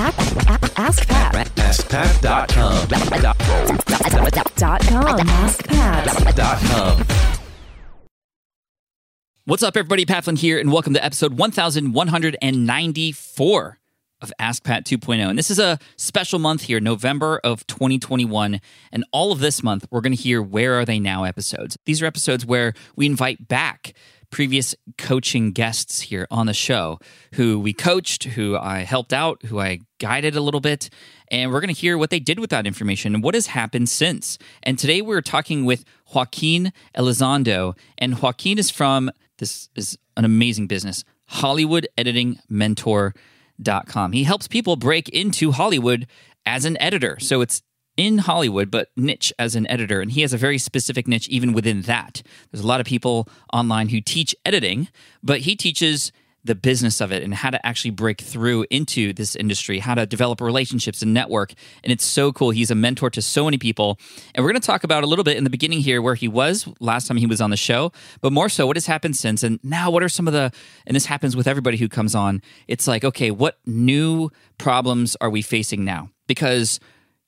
Ask 0.00 1.06
Pat. 1.08 1.34
AskPat.com. 1.56 2.88
Dot 2.88 3.38
Pat. 4.80 4.98
Dot 6.34 6.58
com. 6.62 7.04
What's 9.44 9.62
up, 9.62 9.76
everybody? 9.76 10.06
Pat 10.06 10.24
Flynn 10.24 10.36
here, 10.36 10.58
and 10.58 10.72
welcome 10.72 10.94
to 10.94 11.04
episode 11.04 11.38
1194 11.38 13.78
of 14.22 14.32
Ask 14.38 14.64
Pat 14.64 14.86
2.0. 14.86 15.28
And 15.28 15.38
this 15.38 15.50
is 15.50 15.58
a 15.58 15.78
special 15.96 16.38
month 16.38 16.62
here, 16.62 16.80
November 16.80 17.38
of 17.44 17.66
2021. 17.66 18.58
And 18.92 19.04
all 19.12 19.32
of 19.32 19.40
this 19.40 19.62
month, 19.62 19.86
we're 19.90 20.00
going 20.00 20.16
to 20.16 20.22
hear 20.22 20.40
Where 20.40 20.80
Are 20.80 20.86
They 20.86 20.98
Now 20.98 21.24
episodes. 21.24 21.76
These 21.84 22.00
are 22.00 22.06
episodes 22.06 22.46
where 22.46 22.72
we 22.96 23.04
invite 23.04 23.48
back 23.48 23.92
previous 24.30 24.74
coaching 24.96 25.52
guests 25.52 26.00
here 26.00 26.26
on 26.30 26.46
the 26.46 26.54
show 26.54 26.98
who 27.34 27.58
we 27.58 27.72
coached, 27.72 28.24
who 28.24 28.56
I 28.56 28.80
helped 28.80 29.12
out, 29.12 29.42
who 29.44 29.58
I 29.60 29.80
guided 29.98 30.36
a 30.36 30.40
little 30.40 30.60
bit. 30.60 30.88
And 31.28 31.52
we're 31.52 31.60
going 31.60 31.74
to 31.74 31.80
hear 31.80 31.98
what 31.98 32.10
they 32.10 32.20
did 32.20 32.38
with 32.38 32.50
that 32.50 32.66
information 32.66 33.14
and 33.14 33.22
what 33.22 33.34
has 33.34 33.48
happened 33.48 33.88
since. 33.88 34.38
And 34.62 34.78
today 34.78 35.02
we're 35.02 35.20
talking 35.20 35.64
with 35.64 35.84
Joaquin 36.14 36.72
Elizondo. 36.96 37.76
And 37.98 38.20
Joaquin 38.20 38.58
is 38.58 38.70
from, 38.70 39.10
this 39.38 39.68
is 39.76 39.98
an 40.16 40.24
amazing 40.24 40.66
business, 40.66 41.04
Hollywood 41.26 41.86
Editing 41.96 42.38
Mentor.com. 42.48 44.12
He 44.12 44.24
helps 44.24 44.48
people 44.48 44.76
break 44.76 45.08
into 45.08 45.52
Hollywood 45.52 46.06
as 46.46 46.64
an 46.64 46.80
editor. 46.80 47.18
So 47.20 47.40
it's 47.40 47.62
in 48.00 48.18
Hollywood, 48.18 48.70
but 48.70 48.88
niche 48.96 49.30
as 49.38 49.54
an 49.54 49.66
editor. 49.70 50.00
And 50.00 50.10
he 50.10 50.22
has 50.22 50.32
a 50.32 50.38
very 50.38 50.56
specific 50.56 51.06
niche 51.06 51.28
even 51.28 51.52
within 51.52 51.82
that. 51.82 52.22
There's 52.50 52.64
a 52.64 52.66
lot 52.66 52.80
of 52.80 52.86
people 52.86 53.28
online 53.52 53.90
who 53.90 54.00
teach 54.00 54.34
editing, 54.46 54.88
but 55.22 55.40
he 55.40 55.54
teaches 55.54 56.10
the 56.42 56.54
business 56.54 57.02
of 57.02 57.12
it 57.12 57.22
and 57.22 57.34
how 57.34 57.50
to 57.50 57.66
actually 57.66 57.90
break 57.90 58.18
through 58.18 58.64
into 58.70 59.12
this 59.12 59.36
industry, 59.36 59.78
how 59.80 59.94
to 59.94 60.06
develop 60.06 60.40
relationships 60.40 61.02
and 61.02 61.12
network. 61.12 61.52
And 61.84 61.92
it's 61.92 62.06
so 62.06 62.32
cool. 62.32 62.48
He's 62.48 62.70
a 62.70 62.74
mentor 62.74 63.10
to 63.10 63.20
so 63.20 63.44
many 63.44 63.58
people. 63.58 63.98
And 64.34 64.42
we're 64.42 64.50
going 64.50 64.60
to 64.62 64.66
talk 64.66 64.82
about 64.82 65.04
a 65.04 65.06
little 65.06 65.22
bit 65.22 65.36
in 65.36 65.44
the 65.44 65.50
beginning 65.50 65.80
here 65.80 66.00
where 66.00 66.14
he 66.14 66.28
was 66.28 66.66
last 66.80 67.06
time 67.06 67.18
he 67.18 67.26
was 67.26 67.42
on 67.42 67.50
the 67.50 67.58
show, 67.58 67.92
but 68.22 68.32
more 68.32 68.48
so 68.48 68.66
what 68.66 68.76
has 68.76 68.86
happened 68.86 69.16
since. 69.16 69.42
And 69.42 69.60
now, 69.62 69.90
what 69.90 70.02
are 70.02 70.08
some 70.08 70.26
of 70.26 70.32
the, 70.32 70.50
and 70.86 70.96
this 70.96 71.04
happens 71.04 71.36
with 71.36 71.46
everybody 71.46 71.76
who 71.76 71.90
comes 71.90 72.14
on, 72.14 72.40
it's 72.66 72.88
like, 72.88 73.04
okay, 73.04 73.30
what 73.30 73.58
new 73.66 74.30
problems 74.56 75.18
are 75.20 75.28
we 75.28 75.42
facing 75.42 75.84
now? 75.84 76.08
Because 76.26 76.80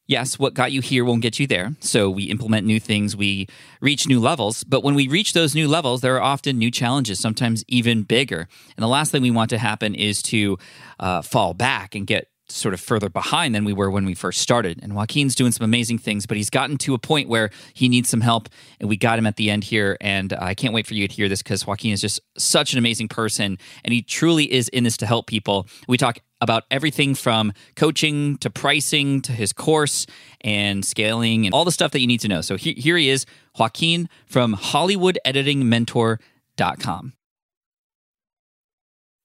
yes, 0.06 0.39
what 0.39 0.55
got 0.55 0.72
you 0.72 0.81
here 0.81 1.05
won't 1.05 1.22
get 1.22 1.39
you 1.39 1.47
there. 1.47 1.75
So 1.81 2.11
we 2.11 2.25
implement 2.25 2.67
new 2.67 2.81
things, 2.81 3.17
we 3.17 3.47
reach 3.81 4.06
new 4.06 4.20
levels. 4.20 4.64
But 4.64 4.83
when 4.83 4.94
we 4.94 5.09
reach 5.09 5.33
those 5.33 5.55
new 5.55 5.69
levels, 5.69 6.00
there 6.00 6.17
are 6.17 6.22
often 6.22 6.59
new 6.59 6.70
challenges, 6.70 7.20
sometimes 7.20 7.64
even 7.69 8.03
bigger. 8.03 8.48
And 8.77 8.83
the 8.83 8.89
last 8.89 9.11
thing 9.12 9.22
we 9.22 9.31
want 9.31 9.50
to 9.50 9.59
happen 9.59 9.94
is 9.94 10.22
to 10.22 10.59
uh, 11.00 11.22
fall 11.22 11.55
back 11.55 11.94
and 11.94 12.06
get 12.06 12.28
sort 12.48 12.75
of 12.75 12.81
further 12.81 13.09
behind 13.09 13.55
than 13.55 13.64
we 13.64 13.72
were 13.72 13.91
when 13.91 14.05
we 14.05 14.14
first 14.14 14.41
started. 14.41 14.78
And 14.83 14.94
Joaquin's 14.94 15.34
doing 15.34 15.53
some 15.53 15.64
amazing 15.64 15.98
things, 15.98 16.27
but 16.27 16.37
he's 16.37 16.50
gotten 16.50 16.77
to 16.78 16.94
a 16.94 16.98
point 16.98 17.28
where 17.28 17.50
he 17.72 17.89
needs 17.89 18.09
some 18.09 18.20
help, 18.20 18.48
and 18.78 18.89
we 18.89 18.97
got 18.97 19.19
him 19.19 19.27
at 19.27 19.37
the 19.37 19.50
end 19.50 19.64
here. 19.64 19.97
And 20.00 20.33
I 20.34 20.55
can't 20.55 20.75
wait 20.75 20.87
for 20.87 20.94
you 20.94 21.09
to 21.09 21.14
hear 21.14 21.28
this 21.28 21.42
because 21.42 21.66
Joaquin 21.66 21.92
is 21.92 22.00
just 22.00 22.20
such 22.37 22.72
an 22.72 22.78
amazing 22.78 23.09
person, 23.09 23.59
and 23.84 23.94
he 23.94 24.03
truly 24.03 24.53
is 24.53 24.69
in 24.69 24.84
this 24.84 24.97
to 24.98 25.06
help 25.06 25.27
people. 25.27 25.66
We 25.89 25.97
talk 25.97 26.19
about 26.42 26.64
everything 26.70 27.14
from 27.14 27.54
coaching 27.76 28.36
to 28.38 28.50
pricing 28.50 29.22
to 29.22 29.32
his 29.32 29.52
course 29.54 30.04
and 30.42 30.84
scaling 30.84 31.46
and 31.46 31.54
all 31.54 31.64
the 31.64 31.72
stuff 31.72 31.92
that 31.92 32.00
you 32.00 32.06
need 32.06 32.20
to 32.20 32.28
know. 32.28 32.42
So 32.42 32.56
he- 32.56 32.74
here 32.74 32.98
he 32.98 33.08
is, 33.08 33.24
Joaquin 33.58 34.10
from 34.26 34.54
HollywoodEditingMentor.com. 34.56 37.12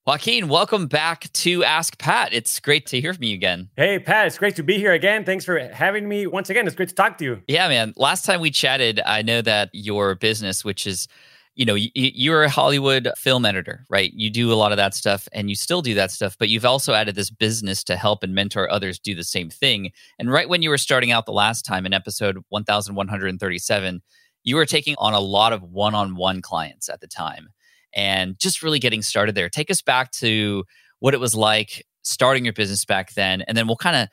Joaquin, 0.05 0.47
welcome 0.47 0.88
back 0.88 1.29
to 1.33 1.65
Ask 1.65 1.97
Pat. 1.97 2.33
It's 2.33 2.61
great 2.61 2.85
to 2.88 3.01
hear 3.01 3.13
from 3.13 3.23
you 3.25 3.35
again. 3.35 3.67
Hey, 3.75 3.99
Pat, 3.99 4.27
it's 4.27 4.38
great 4.38 4.55
to 4.55 4.63
be 4.63 4.77
here 4.77 4.93
again. 4.93 5.25
Thanks 5.25 5.43
for 5.43 5.59
having 5.59 6.07
me 6.07 6.27
once 6.27 6.49
again. 6.49 6.65
It's 6.65 6.77
great 6.77 6.88
to 6.88 6.95
talk 6.95 7.17
to 7.17 7.25
you. 7.25 7.41
Yeah, 7.47 7.67
man. 7.67 7.93
Last 7.97 8.23
time 8.23 8.39
we 8.39 8.50
chatted, 8.50 9.01
I 9.06 9.22
know 9.22 9.41
that 9.41 9.69
your 9.73 10.16
business, 10.16 10.63
which 10.63 10.88
is, 10.88 11.09
you 11.57 11.66
know, 11.66 11.73
y- 11.73 11.91
y- 11.95 12.12
you're 12.13 12.44
a 12.44 12.50
Hollywood 12.50 13.09
film 13.18 13.44
editor, 13.44 13.84
right? 13.90 14.13
You 14.13 14.29
do 14.29 14.53
a 14.53 14.56
lot 14.56 14.72
of 14.72 14.78
that 14.78 14.94
stuff 14.94 15.28
and 15.34 15.50
you 15.50 15.56
still 15.56 15.81
do 15.81 15.95
that 15.95 16.12
stuff, 16.12 16.38
but 16.38 16.50
you've 16.50 16.66
also 16.66 16.94
added 16.94 17.16
this 17.16 17.31
business 17.31 17.84
to 17.85 17.97
help 17.97 18.22
and 18.22 18.35
mentor 18.35 18.72
others 18.72 19.00
do 19.00 19.16
the 19.16 19.23
same 19.23 19.50
thing. 19.50 19.91
And 20.19 20.31
right 20.31 20.47
when 20.47 20.62
you 20.62 20.69
were 20.69 20.78
starting 20.78 21.12
out 21.12 21.25
the 21.25 21.34
last 21.34 21.63
time 21.66 21.88
in 21.88 21.94
episode 21.94 22.38
1137, 22.50 24.01
you 24.44 24.56
were 24.56 24.68
taking 24.68 24.95
on 25.00 25.13
a 25.13 25.19
lot 25.19 25.51
of 25.51 25.63
one 25.63 25.95
on 25.95 26.16
one 26.16 26.44
clients 26.44 26.90
at 26.90 27.01
the 27.01 27.07
time 27.07 27.50
and 27.91 28.38
just 28.39 28.62
really 28.62 28.79
getting 28.79 29.01
started 29.01 29.34
there. 29.34 29.50
Take 29.50 29.72
us 29.72 29.81
back 29.81 30.12
to 30.12 30.63
what 31.00 31.16
it 31.16 31.19
was 31.19 31.34
like 31.34 31.85
starting 32.03 32.45
your 32.45 32.53
business 32.53 32.85
back 32.85 33.13
then, 33.16 33.41
and 33.41 33.57
then 33.57 33.66
we'll 33.68 33.75
kind 33.75 33.95
of 33.95 34.07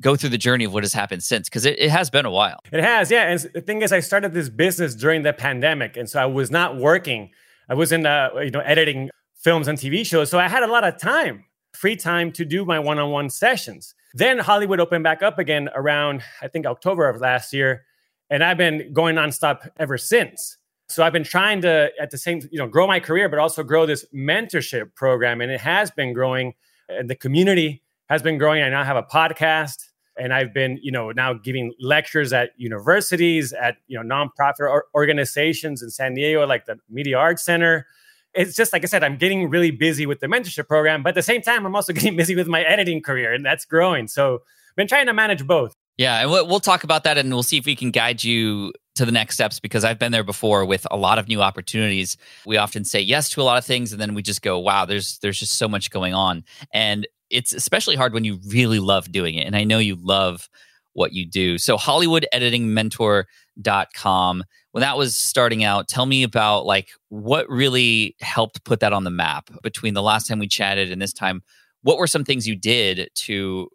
go 0.00 0.16
through 0.16 0.30
the 0.30 0.38
journey 0.38 0.64
of 0.64 0.72
what 0.72 0.82
has 0.82 0.92
happened 0.92 1.22
since 1.22 1.48
because 1.48 1.64
it, 1.64 1.78
it 1.78 1.90
has 1.90 2.10
been 2.10 2.26
a 2.26 2.30
while. 2.30 2.60
It 2.72 2.82
has, 2.82 3.10
yeah. 3.10 3.30
And 3.30 3.40
the 3.54 3.60
thing 3.60 3.82
is, 3.82 3.92
I 3.92 4.00
started 4.00 4.32
this 4.32 4.48
business 4.48 4.94
during 4.94 5.22
the 5.22 5.32
pandemic, 5.32 5.96
and 5.96 6.08
so 6.08 6.20
I 6.20 6.26
was 6.26 6.50
not 6.50 6.76
working. 6.76 7.30
I 7.68 7.74
was 7.74 7.92
in, 7.92 8.06
uh, 8.06 8.30
you 8.36 8.50
know, 8.50 8.60
editing 8.60 9.10
films 9.34 9.68
and 9.68 9.78
TV 9.78 10.04
shows, 10.04 10.30
so 10.30 10.38
I 10.38 10.48
had 10.48 10.62
a 10.62 10.66
lot 10.66 10.84
of 10.84 10.98
time, 10.98 11.44
free 11.74 11.96
time 11.96 12.32
to 12.32 12.44
do 12.44 12.64
my 12.64 12.78
one-on-one 12.78 13.30
sessions. 13.30 13.94
Then 14.14 14.38
Hollywood 14.38 14.80
opened 14.80 15.04
back 15.04 15.22
up 15.22 15.38
again 15.38 15.68
around, 15.74 16.22
I 16.40 16.48
think, 16.48 16.66
October 16.66 17.08
of 17.08 17.20
last 17.20 17.52
year, 17.52 17.84
and 18.30 18.42
I've 18.42 18.58
been 18.58 18.92
going 18.92 19.16
nonstop 19.16 19.68
ever 19.78 19.98
since. 19.98 20.58
So 20.88 21.02
I've 21.02 21.12
been 21.12 21.24
trying 21.24 21.62
to, 21.62 21.90
at 22.00 22.10
the 22.10 22.18
same, 22.18 22.40
you 22.52 22.58
know, 22.58 22.68
grow 22.68 22.86
my 22.86 23.00
career, 23.00 23.28
but 23.28 23.38
also 23.38 23.62
grow 23.64 23.86
this 23.86 24.06
mentorship 24.14 24.94
program, 24.94 25.40
and 25.40 25.50
it 25.50 25.60
has 25.60 25.90
been 25.90 26.12
growing. 26.12 26.54
And 26.88 27.10
the 27.10 27.16
community 27.16 27.82
has 28.08 28.22
been 28.22 28.38
growing. 28.38 28.62
I 28.62 28.68
now 28.68 28.84
have 28.84 28.96
a 28.96 29.02
podcast, 29.02 29.84
and 30.18 30.32
I've 30.32 30.54
been, 30.54 30.78
you 30.82 30.92
know, 30.92 31.10
now 31.10 31.34
giving 31.34 31.72
lectures 31.80 32.32
at 32.32 32.50
universities, 32.56 33.52
at 33.52 33.76
you 33.86 34.00
know, 34.00 34.04
nonprofit 34.04 34.60
or- 34.60 34.86
organizations 34.94 35.82
in 35.82 35.90
San 35.90 36.14
Diego, 36.14 36.46
like 36.46 36.66
the 36.66 36.76
Media 36.88 37.18
Arts 37.18 37.44
Center. 37.44 37.86
It's 38.34 38.54
just 38.54 38.72
like 38.72 38.82
I 38.82 38.86
said, 38.86 39.02
I'm 39.02 39.16
getting 39.16 39.48
really 39.48 39.70
busy 39.70 40.04
with 40.04 40.20
the 40.20 40.26
mentorship 40.26 40.68
program, 40.68 41.02
but 41.02 41.10
at 41.10 41.14
the 41.14 41.22
same 41.22 41.42
time, 41.42 41.64
I'm 41.64 41.74
also 41.74 41.92
getting 41.94 42.16
busy 42.16 42.34
with 42.34 42.48
my 42.48 42.62
editing 42.62 43.02
career, 43.02 43.32
and 43.32 43.44
that's 43.44 43.64
growing. 43.64 44.08
So 44.08 44.34
I've 44.34 44.76
been 44.76 44.88
trying 44.88 45.06
to 45.06 45.14
manage 45.14 45.46
both. 45.46 45.74
Yeah, 45.98 46.20
and 46.20 46.30
we'll, 46.30 46.46
we'll 46.46 46.60
talk 46.60 46.84
about 46.84 47.04
that, 47.04 47.16
and 47.16 47.32
we'll 47.32 47.42
see 47.42 47.56
if 47.56 47.64
we 47.64 47.74
can 47.74 47.90
guide 47.90 48.22
you 48.22 48.72
to 48.96 49.06
the 49.06 49.12
next 49.12 49.34
steps 49.34 49.60
because 49.60 49.84
I've 49.84 49.98
been 49.98 50.12
there 50.12 50.24
before 50.24 50.64
with 50.64 50.86
a 50.90 50.96
lot 50.96 51.18
of 51.18 51.28
new 51.28 51.40
opportunities. 51.40 52.16
We 52.44 52.58
often 52.58 52.84
say 52.84 53.00
yes 53.00 53.30
to 53.30 53.42
a 53.42 53.44
lot 53.44 53.56
of 53.56 53.64
things, 53.64 53.92
and 53.92 54.00
then 54.00 54.14
we 54.14 54.22
just 54.22 54.42
go, 54.42 54.58
"Wow, 54.58 54.84
there's 54.84 55.18
there's 55.18 55.38
just 55.38 55.54
so 55.54 55.68
much 55.68 55.90
going 55.90 56.12
on," 56.12 56.44
and 56.72 57.06
it's 57.30 57.52
especially 57.52 57.96
hard 57.96 58.12
when 58.12 58.24
you 58.24 58.38
really 58.48 58.78
love 58.78 59.10
doing 59.12 59.34
it. 59.34 59.46
And 59.46 59.56
I 59.56 59.64
know 59.64 59.78
you 59.78 59.96
love 59.96 60.48
what 60.92 61.12
you 61.12 61.26
do. 61.26 61.58
So 61.58 61.76
HollywoodEditingMentor.com. 61.76 64.44
When 64.72 64.80
that 64.80 64.96
was 64.96 65.16
starting 65.16 65.64
out, 65.64 65.88
tell 65.88 66.06
me 66.06 66.22
about 66.22 66.66
like 66.66 66.88
what 67.08 67.48
really 67.48 68.14
helped 68.20 68.64
put 68.64 68.80
that 68.80 68.92
on 68.92 69.04
the 69.04 69.10
map 69.10 69.48
between 69.62 69.94
the 69.94 70.02
last 70.02 70.26
time 70.26 70.38
we 70.38 70.48
chatted 70.48 70.92
and 70.92 71.00
this 71.00 71.12
time. 71.12 71.42
What 71.82 71.98
were 71.98 72.06
some 72.06 72.24
things 72.24 72.48
you 72.48 72.56
did 72.56 73.08
to 73.14 73.68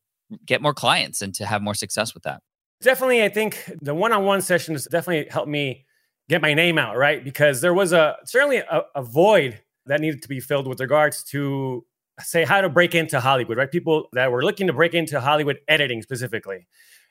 get 0.46 0.62
more 0.62 0.74
clients 0.74 1.22
and 1.22 1.34
to 1.36 1.46
have 1.46 1.62
more 1.62 1.76
success 1.76 2.14
with 2.14 2.24
that? 2.24 2.42
Definitely, 2.82 3.24
I 3.24 3.30
think 3.30 3.72
the 3.82 3.94
one-on-one 3.94 4.42
sessions 4.42 4.88
definitely 4.90 5.30
helped 5.30 5.50
me 5.50 5.86
get 6.28 6.42
my 6.42 6.56
name 6.56 6.80
out, 6.80 6.98
right? 6.98 7.24
Because 7.24 7.62
there 7.62 7.74
was 7.74 7.94
a 7.94 8.18
certainly 8.26 8.58
a, 8.58 8.82
a 8.96 9.04
void 9.04 9.62
that 9.86 10.02
needed 10.02 10.24
to 10.24 10.28
be 10.28 10.40
filled 10.40 10.68
with 10.68 10.80
regards 10.80 11.24
to 11.26 11.86
say 12.20 12.44
how 12.44 12.62
to 12.62 12.70
break 12.70 12.94
into 12.94 13.20
Hollywood, 13.20 13.58
right? 13.58 13.72
People 13.72 14.08
that 14.14 14.32
were 14.32 14.44
looking 14.44 14.68
to 14.68 14.74
break 14.74 14.94
into 14.94 15.20
Hollywood 15.20 15.60
editing 15.68 16.02
specifically. 16.02 16.68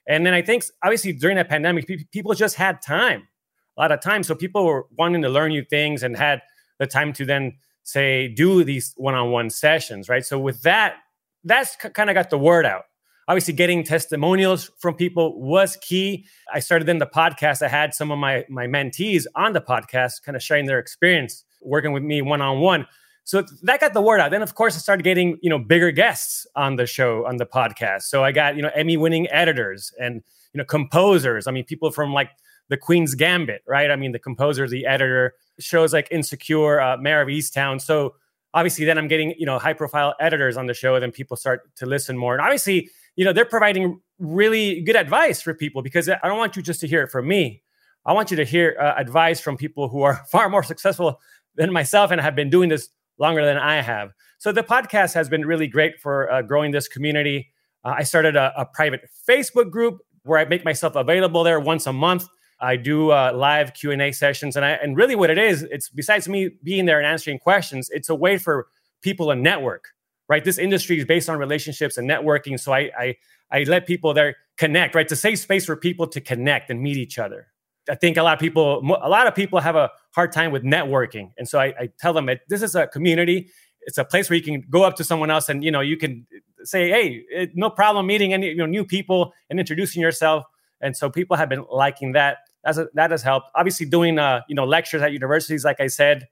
And 0.07 0.27
then 0.27 0.35
I 0.35 0.43
think 0.43 0.65
obviously 0.83 1.13
during 1.13 1.37
that 1.37 1.49
pandemic, 1.49 1.87
pe- 1.87 2.05
people 2.13 2.35
just 2.35 2.57
had 2.57 2.81
time, 2.83 3.29
a 3.77 3.81
lot 3.81 3.93
of 3.93 4.01
time. 4.01 4.23
So 4.23 4.35
people 4.35 4.65
were 4.65 4.87
wanting 4.97 5.23
to 5.23 5.29
learn 5.29 5.51
new 5.51 5.65
things 5.65 6.03
and 6.03 6.17
had 6.17 6.43
the 6.79 6.87
time 6.87 7.13
to 7.15 7.25
then 7.25 7.59
say 7.83 8.29
do 8.29 8.65
these 8.65 8.95
one-on-one 8.97 9.51
sessions, 9.51 10.09
right? 10.09 10.25
So 10.25 10.39
with 10.39 10.63
that, 10.63 10.97
that's 11.45 11.77
kind 11.77 12.11
of 12.11 12.15
got 12.15 12.31
the 12.31 12.39
word 12.39 12.67
out 12.67 12.85
obviously 13.31 13.55
getting 13.55 13.85
testimonials 13.85 14.73
from 14.81 14.95
people 14.95 15.41
was 15.41 15.77
key 15.77 16.27
i 16.53 16.59
started 16.59 16.87
then 16.87 16.99
the 16.99 17.07
podcast 17.07 17.63
i 17.63 17.69
had 17.69 17.95
some 17.95 18.11
of 18.11 18.19
my 18.19 18.45
my 18.49 18.67
mentees 18.67 19.25
on 19.37 19.53
the 19.53 19.61
podcast 19.61 20.23
kind 20.25 20.35
of 20.35 20.43
sharing 20.43 20.67
their 20.67 20.81
experience 20.81 21.45
working 21.63 21.93
with 21.93 22.03
me 22.03 22.21
one-on-one 22.21 22.85
so 23.25 23.45
that 23.63 23.81
got 23.81 23.93
the 23.95 24.01
word 24.01 24.21
out. 24.21 24.31
Then 24.31 24.43
of 24.43 24.55
course 24.55 24.75
i 24.75 24.79
started 24.79 25.03
getting 25.03 25.39
you 25.43 25.51
know 25.51 25.59
bigger 25.59 25.91
guests 25.91 26.47
on 26.57 26.77
the 26.77 26.87
show 26.87 27.27
on 27.27 27.37
the 27.37 27.47
podcast. 27.47 28.03
So 28.03 28.25
i 28.25 28.33
got 28.33 28.57
you 28.57 28.63
know 28.63 28.71
emmy 28.75 28.97
winning 28.97 29.31
editors 29.31 29.93
and 30.01 30.23
you 30.53 30.59
know 30.59 30.65
composers. 30.65 31.47
I 31.47 31.53
mean 31.53 31.65
people 31.65 31.91
from 31.91 32.13
like 32.13 32.31
the 32.69 32.77
queen's 32.77 33.15
gambit 33.15 33.63
right? 33.67 33.91
I 33.91 33.97
mean 33.97 34.13
the 34.13 34.19
composer 34.19 34.67
the 34.67 34.87
editor. 34.87 35.35
Shows 35.59 35.93
like 35.93 36.09
insecure 36.11 36.81
uh, 36.81 36.97
mare 36.97 37.23
of 37.23 37.29
easttown. 37.29 37.81
So 37.81 38.15
obviously 38.53 38.85
then 38.85 38.99
i'm 38.99 39.07
getting 39.07 39.33
you 39.39 39.47
know 39.47 39.59
high 39.59 39.75
profile 39.75 40.15
editors 40.19 40.57
on 40.57 40.67
the 40.67 40.75
show 40.75 40.99
then 40.99 41.13
people 41.13 41.37
start 41.37 41.75
to 41.77 41.87
listen 41.87 42.19
more. 42.19 42.35
And 42.35 42.43
obviously 42.43 42.91
you 43.17 43.25
know 43.25 43.33
they're 43.33 43.45
providing 43.45 44.01
really 44.19 44.81
good 44.83 44.97
advice 44.97 45.41
for 45.41 45.55
people 45.55 45.83
because 45.83 46.09
i 46.09 46.19
don't 46.25 46.37
want 46.37 46.57
you 46.57 46.63
just 46.63 46.81
to 46.81 46.87
hear 46.89 47.03
it 47.03 47.11
from 47.11 47.29
me. 47.29 47.63
I 48.07 48.13
want 48.13 48.31
you 48.31 48.37
to 48.39 48.45
hear 48.45 48.77
uh, 48.81 48.95
advice 48.97 49.41
from 49.41 49.57
people 49.57 49.89
who 49.89 50.03
are 50.03 50.25
far 50.31 50.49
more 50.49 50.63
successful 50.63 51.21
than 51.57 51.73
myself 51.73 52.11
and 52.11 52.21
have 52.21 52.35
been 52.35 52.51
doing 52.51 52.69
this 52.69 52.89
longer 53.21 53.45
than 53.45 53.59
i 53.59 53.81
have 53.81 54.11
so 54.39 54.51
the 54.51 54.63
podcast 54.63 55.15
has 55.15 55.29
been 55.29 55.45
really 55.45 55.69
great 55.69 56.01
for 56.01 56.31
uh, 56.33 56.43
growing 56.43 56.73
this 56.73 56.89
community 56.89 57.53
Uh, 57.85 57.95
I 57.99 58.03
started 58.03 58.37
a, 58.37 58.53
a, 58.61 58.67
private 58.67 59.09
Facebook 59.29 59.71
group 59.71 60.01
where 60.25 60.39
I 60.39 60.45
make 60.45 60.65
myself 60.65 60.97
available 60.97 61.43
there 61.45 61.59
once 61.59 61.87
a 61.87 61.93
month. 61.93 62.27
I 62.61 62.77
do 62.77 63.11
uh, 63.11 63.33
live 63.35 63.73
Q 63.73 63.91
and 63.91 64.03
A 64.03 64.13
sessions, 64.13 64.55
and 64.55 64.65
I, 64.65 64.73
and 64.73 64.97
really 64.97 65.17
what 65.17 65.31
it 65.31 65.39
is, 65.39 65.63
it's 65.63 65.89
besides 65.89 66.29
me 66.29 66.51
being 66.63 66.85
there 66.85 66.99
and 66.99 67.07
answering 67.07 67.39
questions, 67.39 67.89
it's 67.91 68.11
a 68.11 68.15
way 68.15 68.37
for 68.37 68.67
people 69.01 69.29
to 69.29 69.35
network. 69.35 69.87
Right, 70.29 70.45
this 70.45 70.59
industry 70.59 70.99
is 70.99 71.07
based 71.07 71.29
on 71.29 71.39
relationships 71.39 71.97
and 71.97 72.09
networking. 72.09 72.61
So 72.61 72.73
I 72.73 72.91
I, 72.99 73.17
I 73.51 73.65
let 73.65 73.87
people 73.87 74.13
there 74.15 74.37
connect. 74.59 74.95
Right, 74.95 75.11
a 75.11 75.17
safe 75.17 75.39
space 75.39 75.65
for 75.65 75.75
people 75.75 76.07
to 76.09 76.21
connect 76.21 76.71
and 76.71 76.83
meet 76.83 76.99
each 76.99 77.19
other. 77.19 77.50
I 77.89 77.95
think 77.95 78.17
a 78.17 78.23
lot 78.23 78.35
of 78.35 78.41
people, 78.41 78.81
a 79.03 79.09
lot 79.09 79.27
of 79.27 79.35
people 79.35 79.61
have 79.61 79.77
a 79.77 79.91
hard 80.15 80.33
time 80.33 80.53
with 80.53 80.63
networking, 80.63 81.31
and 81.39 81.49
so 81.49 81.59
I, 81.59 81.67
I 81.79 81.89
tell 81.99 82.13
them 82.13 82.29
this 82.49 82.63
is 82.63 82.75
a 82.75 82.87
community. 82.87 83.51
It's 83.83 83.99
a 83.99 84.05
place 84.05 84.29
where 84.29 84.37
you 84.37 84.43
can 84.43 84.63
go 84.69 84.83
up 84.83 84.97
to 84.97 85.05
someone 85.05 85.31
else 85.31 85.49
and 85.49 85.65
you 85.65 85.71
know 85.71 85.81
you 85.81 85.97
can 85.97 86.27
say, 86.65 86.91
"Hey, 86.91 87.23
it, 87.31 87.51
no 87.55 87.71
problem 87.71 88.07
meeting 88.07 88.33
any 88.33 88.49
you 88.49 88.57
know 88.57 88.67
new 88.67 88.85
people 88.85 89.33
and 89.49 89.59
introducing 89.59 90.03
yourself." 90.03 90.45
And 90.81 90.97
so 90.97 91.11
people 91.11 91.37
have 91.37 91.49
been 91.49 91.65
liking 91.71 92.13
that. 92.13 92.39
That's 92.65 92.79
a, 92.79 92.89
that 92.95 93.11
has 93.11 93.23
helped. 93.23 93.51
Obviously, 93.55 93.87
doing 93.87 94.19
uh, 94.19 94.43
you 94.49 94.55
know 94.55 94.65
lectures 94.65 95.03
at 95.03 95.13
universities, 95.13 95.65
like 95.65 95.81
I 95.81 95.87
said, 95.87 96.29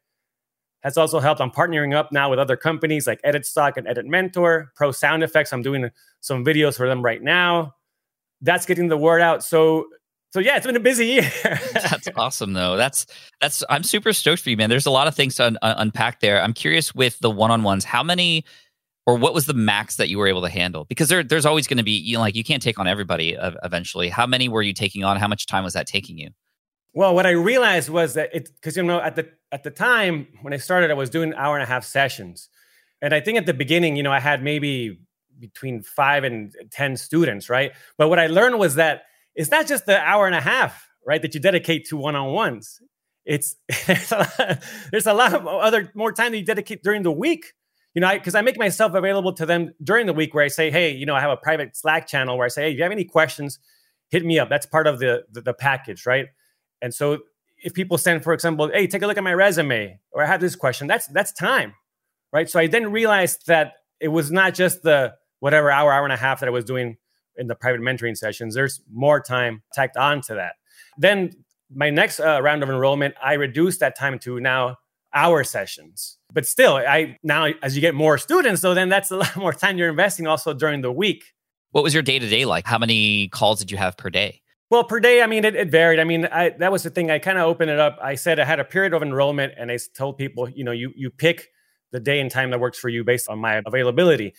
has 0.82 0.96
also 0.96 1.20
helped. 1.20 1.40
I'm 1.40 1.50
partnering 1.50 1.94
up 1.94 2.12
now 2.12 2.30
with 2.30 2.38
other 2.38 2.56
companies 2.56 3.06
like 3.06 3.20
Edit 3.24 3.46
Stock 3.46 3.76
and 3.76 3.88
Edit 3.88 4.06
Mentor, 4.06 4.72
Pro 4.76 4.92
Sound 4.92 5.22
Effects. 5.22 5.52
I'm 5.52 5.62
doing 5.62 5.90
some 6.20 6.44
videos 6.44 6.76
for 6.76 6.86
them 6.86 7.02
right 7.02 7.22
now. 7.22 7.74
That's 8.40 8.66
getting 8.66 8.88
the 8.88 8.96
word 8.96 9.20
out. 9.20 9.42
So 9.42 9.86
so 10.30 10.40
yeah, 10.40 10.56
it's 10.56 10.66
been 10.66 10.76
a 10.76 10.80
busy 10.80 11.06
year. 11.06 11.30
that's 11.72 12.08
awesome, 12.16 12.52
though. 12.52 12.76
That's 12.76 13.06
that's. 13.40 13.64
I'm 13.70 13.82
super 13.82 14.12
stoked 14.12 14.42
for 14.42 14.50
you, 14.50 14.56
man. 14.56 14.68
There's 14.68 14.86
a 14.86 14.90
lot 14.90 15.08
of 15.08 15.14
things 15.14 15.36
to 15.36 15.46
un- 15.46 15.58
unpack 15.62 16.20
there. 16.20 16.42
I'm 16.42 16.52
curious 16.52 16.94
with 16.94 17.18
the 17.20 17.30
one-on-ones. 17.30 17.84
How 17.84 18.02
many, 18.02 18.44
or 19.06 19.16
what 19.16 19.32
was 19.32 19.46
the 19.46 19.54
max 19.54 19.96
that 19.96 20.10
you 20.10 20.18
were 20.18 20.26
able 20.26 20.42
to 20.42 20.50
handle? 20.50 20.84
Because 20.84 21.08
there, 21.08 21.22
there's 21.22 21.46
always 21.46 21.66
going 21.66 21.78
to 21.78 21.82
be, 21.82 21.92
you 21.92 22.14
know, 22.14 22.20
like 22.20 22.34
you 22.34 22.44
can't 22.44 22.62
take 22.62 22.78
on 22.78 22.86
everybody 22.86 23.36
uh, 23.38 23.52
eventually. 23.64 24.10
How 24.10 24.26
many 24.26 24.48
were 24.50 24.62
you 24.62 24.74
taking 24.74 25.02
on? 25.02 25.16
How 25.16 25.28
much 25.28 25.46
time 25.46 25.64
was 25.64 25.72
that 25.72 25.86
taking 25.86 26.18
you? 26.18 26.28
Well, 26.92 27.14
what 27.14 27.26
I 27.26 27.30
realized 27.30 27.88
was 27.88 28.14
that 28.14 28.34
it 28.34 28.50
because 28.54 28.76
you 28.76 28.82
know 28.82 29.00
at 29.00 29.16
the 29.16 29.30
at 29.50 29.62
the 29.62 29.70
time 29.70 30.28
when 30.42 30.52
I 30.52 30.58
started, 30.58 30.90
I 30.90 30.94
was 30.94 31.08
doing 31.08 31.32
hour 31.34 31.56
and 31.56 31.62
a 31.62 31.66
half 31.66 31.84
sessions, 31.84 32.50
and 33.00 33.14
I 33.14 33.20
think 33.20 33.38
at 33.38 33.46
the 33.46 33.54
beginning, 33.54 33.96
you 33.96 34.02
know, 34.02 34.12
I 34.12 34.20
had 34.20 34.42
maybe 34.42 34.98
between 35.38 35.82
five 35.82 36.24
and 36.24 36.54
ten 36.70 36.98
students, 36.98 37.48
right? 37.48 37.72
But 37.96 38.08
what 38.08 38.18
I 38.18 38.26
learned 38.26 38.58
was 38.58 38.74
that 38.74 39.04
it's 39.38 39.52
not 39.52 39.68
just 39.68 39.86
the 39.86 39.98
hour 39.98 40.26
and 40.26 40.34
a 40.34 40.40
half, 40.40 40.88
right, 41.06 41.22
that 41.22 41.32
you 41.32 41.40
dedicate 41.40 41.86
to 41.86 41.96
one 41.96 42.16
on 42.16 42.32
ones. 42.32 42.82
It's 43.24 43.54
there's 43.86 45.06
a 45.06 45.14
lot 45.14 45.32
of 45.32 45.46
other 45.46 45.92
more 45.94 46.12
time 46.12 46.32
that 46.32 46.38
you 46.38 46.44
dedicate 46.44 46.82
during 46.82 47.04
the 47.04 47.12
week. 47.12 47.54
You 47.94 48.00
know, 48.00 48.12
because 48.12 48.34
I, 48.34 48.40
I, 48.40 48.42
make 48.42 48.58
myself 48.58 48.94
available 48.94 49.32
to 49.34 49.46
them 49.46 49.72
during 49.82 50.06
the 50.06 50.12
week 50.12 50.34
where 50.34 50.44
I 50.44 50.48
say, 50.48 50.70
hey, 50.70 50.90
you 50.90 51.06
know, 51.06 51.14
I 51.14 51.20
have 51.20 51.30
a 51.30 51.36
private 51.36 51.76
Slack 51.76 52.06
channel 52.06 52.36
where 52.36 52.44
I 52.44 52.48
say, 52.48 52.64
hey, 52.64 52.70
if 52.72 52.76
you 52.76 52.82
have 52.82 52.92
any 52.92 53.04
questions, 53.04 53.58
hit 54.10 54.24
me 54.24 54.38
up. 54.38 54.48
That's 54.48 54.66
part 54.66 54.86
of 54.86 54.98
the, 54.98 55.24
the, 55.32 55.40
the 55.40 55.54
package, 55.54 56.04
right? 56.04 56.26
And 56.82 56.92
so 56.92 57.18
if 57.56 57.74
people 57.74 57.96
send, 57.96 58.22
for 58.22 58.32
example, 58.32 58.70
hey, 58.72 58.86
take 58.86 59.02
a 59.02 59.06
look 59.06 59.16
at 59.16 59.24
my 59.24 59.32
resume, 59.32 59.98
or 60.12 60.22
I 60.22 60.26
have 60.26 60.40
this 60.40 60.54
question, 60.54 60.86
that's 60.86 61.06
that's 61.08 61.32
time, 61.32 61.74
right? 62.32 62.48
So 62.48 62.60
I 62.60 62.66
then 62.66 62.92
realized 62.92 63.46
that 63.46 63.74
it 64.00 64.08
was 64.08 64.30
not 64.30 64.54
just 64.54 64.82
the 64.82 65.14
whatever 65.40 65.70
hour, 65.70 65.92
hour 65.92 66.04
and 66.04 66.12
a 66.12 66.16
half 66.16 66.40
that 66.40 66.48
I 66.48 66.52
was 66.52 66.64
doing 66.64 66.98
in 67.38 67.46
the 67.46 67.54
private 67.54 67.80
mentoring 67.80 68.16
sessions, 68.16 68.54
there's 68.54 68.80
more 68.92 69.20
time 69.20 69.62
tacked 69.72 69.96
on 69.96 70.20
to 70.22 70.34
that. 70.34 70.54
Then 70.98 71.32
my 71.74 71.90
next 71.90 72.20
uh, 72.20 72.40
round 72.42 72.62
of 72.62 72.70
enrollment, 72.70 73.14
I 73.22 73.34
reduced 73.34 73.80
that 73.80 73.96
time 73.96 74.18
to 74.20 74.40
now 74.40 74.76
hour 75.14 75.44
sessions. 75.44 76.18
But 76.32 76.46
still, 76.46 76.76
I 76.76 77.16
now 77.22 77.48
as 77.62 77.74
you 77.74 77.80
get 77.80 77.94
more 77.94 78.18
students, 78.18 78.60
so 78.60 78.74
then 78.74 78.88
that's 78.88 79.10
a 79.10 79.16
lot 79.22 79.36
more 79.36 79.52
time 79.52 79.78
you're 79.78 79.88
investing 79.88 80.26
also 80.26 80.52
during 80.54 80.82
the 80.82 80.92
week. 80.92 81.24
What 81.70 81.84
was 81.84 81.92
your 81.94 82.02
day 82.02 82.18
to 82.18 82.28
day 82.28 82.44
like? 82.44 82.66
How 82.66 82.78
many 82.78 83.28
calls 83.28 83.58
did 83.58 83.70
you 83.70 83.76
have 83.76 83.96
per 83.96 84.10
day? 84.10 84.40
Well, 84.70 84.84
per 84.84 85.00
day, 85.00 85.22
I 85.22 85.26
mean, 85.26 85.44
it, 85.46 85.54
it 85.54 85.70
varied. 85.70 85.98
I 85.98 86.04
mean, 86.04 86.26
I, 86.26 86.50
that 86.50 86.70
was 86.70 86.82
the 86.82 86.90
thing. 86.90 87.10
I 87.10 87.18
kind 87.18 87.38
of 87.38 87.46
opened 87.46 87.70
it 87.70 87.78
up. 87.78 87.98
I 88.02 88.16
said 88.16 88.38
I 88.38 88.44
had 88.44 88.60
a 88.60 88.64
period 88.64 88.92
of 88.92 89.02
enrollment, 89.02 89.54
and 89.56 89.70
I 89.70 89.78
told 89.96 90.18
people, 90.18 90.48
you 90.48 90.64
know, 90.64 90.72
you 90.72 90.92
you 90.94 91.10
pick 91.10 91.48
the 91.90 92.00
day 92.00 92.20
and 92.20 92.30
time 92.30 92.50
that 92.50 92.60
works 92.60 92.78
for 92.78 92.88
you 92.88 93.02
based 93.04 93.28
on 93.28 93.38
my 93.38 93.62
availability. 93.64 94.34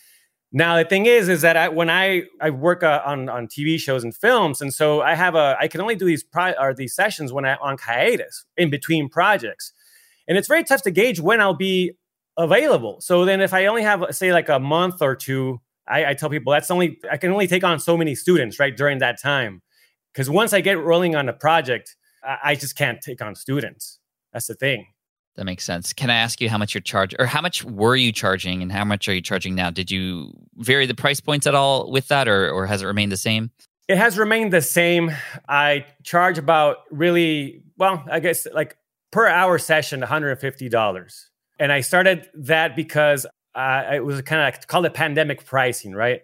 Now 0.51 0.77
the 0.77 0.85
thing 0.85 1.05
is, 1.05 1.29
is 1.29 1.41
that 1.41 1.55
I, 1.55 1.69
when 1.69 1.89
I 1.89 2.23
I 2.41 2.49
work 2.49 2.81
uh, 2.81 3.01
on 3.05 3.29
on 3.29 3.47
TV 3.47 3.79
shows 3.79 4.03
and 4.03 4.15
films, 4.15 4.61
and 4.61 4.73
so 4.73 5.01
I 5.01 5.13
have 5.13 5.35
a 5.35 5.55
I 5.59 5.67
can 5.67 5.79
only 5.79 5.95
do 5.95 6.05
these 6.05 6.23
pro, 6.23 6.53
or 6.59 6.73
these 6.73 6.95
sessions 6.95 7.31
when 7.31 7.45
I 7.45 7.55
on 7.55 7.77
hiatus 7.77 8.45
in 8.57 8.71
between 8.71 9.09
projects, 9.09 9.73
and 10.27 10.37
it's 10.37 10.47
very 10.47 10.63
tough 10.63 10.81
to 10.83 10.91
gauge 10.91 11.19
when 11.19 11.39
I'll 11.39 11.53
be 11.53 11.93
available. 12.35 12.99
So 12.99 13.25
then, 13.25 13.41
if 13.41 13.53
I 13.53 13.67
only 13.67 13.83
have 13.83 14.03
say 14.09 14.33
like 14.33 14.49
a 14.49 14.59
month 14.59 15.03
or 15.03 15.15
two, 15.15 15.61
I, 15.87 16.07
I 16.07 16.13
tell 16.15 16.31
people 16.31 16.51
that's 16.51 16.71
only 16.71 16.97
I 17.11 17.17
can 17.17 17.31
only 17.31 17.47
take 17.47 17.63
on 17.63 17.79
so 17.79 17.95
many 17.95 18.15
students 18.15 18.59
right 18.59 18.75
during 18.75 18.97
that 18.99 19.21
time, 19.21 19.61
because 20.11 20.31
once 20.31 20.51
I 20.51 20.61
get 20.61 20.79
rolling 20.79 21.15
on 21.15 21.29
a 21.29 21.33
project, 21.33 21.95
I, 22.23 22.37
I 22.43 22.55
just 22.55 22.75
can't 22.75 22.99
take 23.01 23.21
on 23.21 23.35
students. 23.35 23.99
That's 24.33 24.47
the 24.47 24.55
thing. 24.55 24.87
That 25.39 25.45
makes 25.45 25.63
sense. 25.63 25.93
Can 25.93 26.09
I 26.09 26.15
ask 26.15 26.41
you 26.41 26.49
how 26.49 26.57
much 26.57 26.73
you're 26.73 26.81
charging, 26.81 27.17
or 27.17 27.25
how 27.25 27.39
much 27.39 27.63
were 27.63 27.95
you 27.95 28.11
charging, 28.11 28.61
and 28.61 28.69
how 28.69 28.83
much 28.83 29.07
are 29.07 29.13
you 29.13 29.21
charging 29.21 29.55
now? 29.55 29.69
Did 29.69 29.89
you 29.89 30.33
vary 30.57 30.85
the 30.85 30.93
price 30.93 31.21
points 31.21 31.47
at 31.47 31.55
all 31.55 31.89
with 31.89 32.09
that, 32.09 32.27
or 32.27 32.51
or 32.51 32.65
has 32.65 32.81
it 32.81 32.85
remained 32.87 33.13
the 33.13 33.17
same? 33.17 33.49
It 33.87 33.97
has 33.97 34.17
remained 34.17 34.51
the 34.51 34.61
same. 34.61 35.15
I 35.47 35.85
charge 36.03 36.37
about 36.37 36.79
really 36.91 37.63
well, 37.77 38.03
I 38.11 38.19
guess 38.19 38.47
like 38.53 38.75
per 39.13 39.27
hour 39.27 39.57
session, 39.59 40.01
one 40.01 40.09
hundred 40.09 40.31
and 40.31 40.41
fifty 40.41 40.67
dollars, 40.67 41.29
and 41.57 41.71
I 41.71 41.79
started 41.79 42.27
that 42.33 42.75
because 42.75 43.25
uh, 43.55 43.83
it 43.93 44.03
was 44.03 44.21
kind 44.23 44.41
of 44.41 44.47
like, 44.47 44.67
called 44.67 44.87
it 44.87 44.93
pandemic 44.93 45.45
pricing, 45.45 45.93
right? 45.93 46.19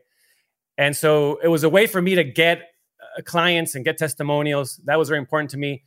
And 0.78 0.94
so 0.94 1.40
it 1.42 1.48
was 1.48 1.64
a 1.64 1.70
way 1.70 1.88
for 1.88 2.02
me 2.02 2.16
to 2.16 2.26
get 2.26 2.64
uh, 3.00 3.22
clients 3.22 3.76
and 3.76 3.86
get 3.86 3.98
testimonials. 3.98 4.82
That 4.84 5.00
was 5.00 5.08
very 5.08 5.20
important 5.20 5.52
to 5.52 5.58
me 5.58 5.86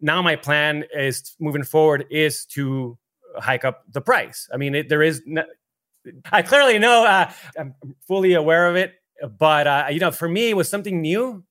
now 0.00 0.22
my 0.22 0.36
plan 0.36 0.84
is 0.94 1.34
moving 1.40 1.64
forward 1.64 2.06
is 2.10 2.44
to 2.46 2.98
hike 3.36 3.64
up 3.64 3.84
the 3.90 4.00
price. 4.00 4.48
I 4.52 4.56
mean, 4.56 4.74
it, 4.74 4.88
there 4.88 5.02
is. 5.02 5.22
I 6.32 6.42
clearly 6.42 6.78
know. 6.78 7.04
Uh, 7.04 7.30
I'm 7.58 7.74
fully 8.06 8.34
aware 8.34 8.68
of 8.68 8.76
it, 8.76 8.94
but 9.38 9.66
uh, 9.66 9.86
you 9.90 10.00
know, 10.00 10.10
for 10.10 10.28
me, 10.28 10.50
it 10.50 10.56
was 10.56 10.68
something 10.68 11.00
new. 11.00 11.44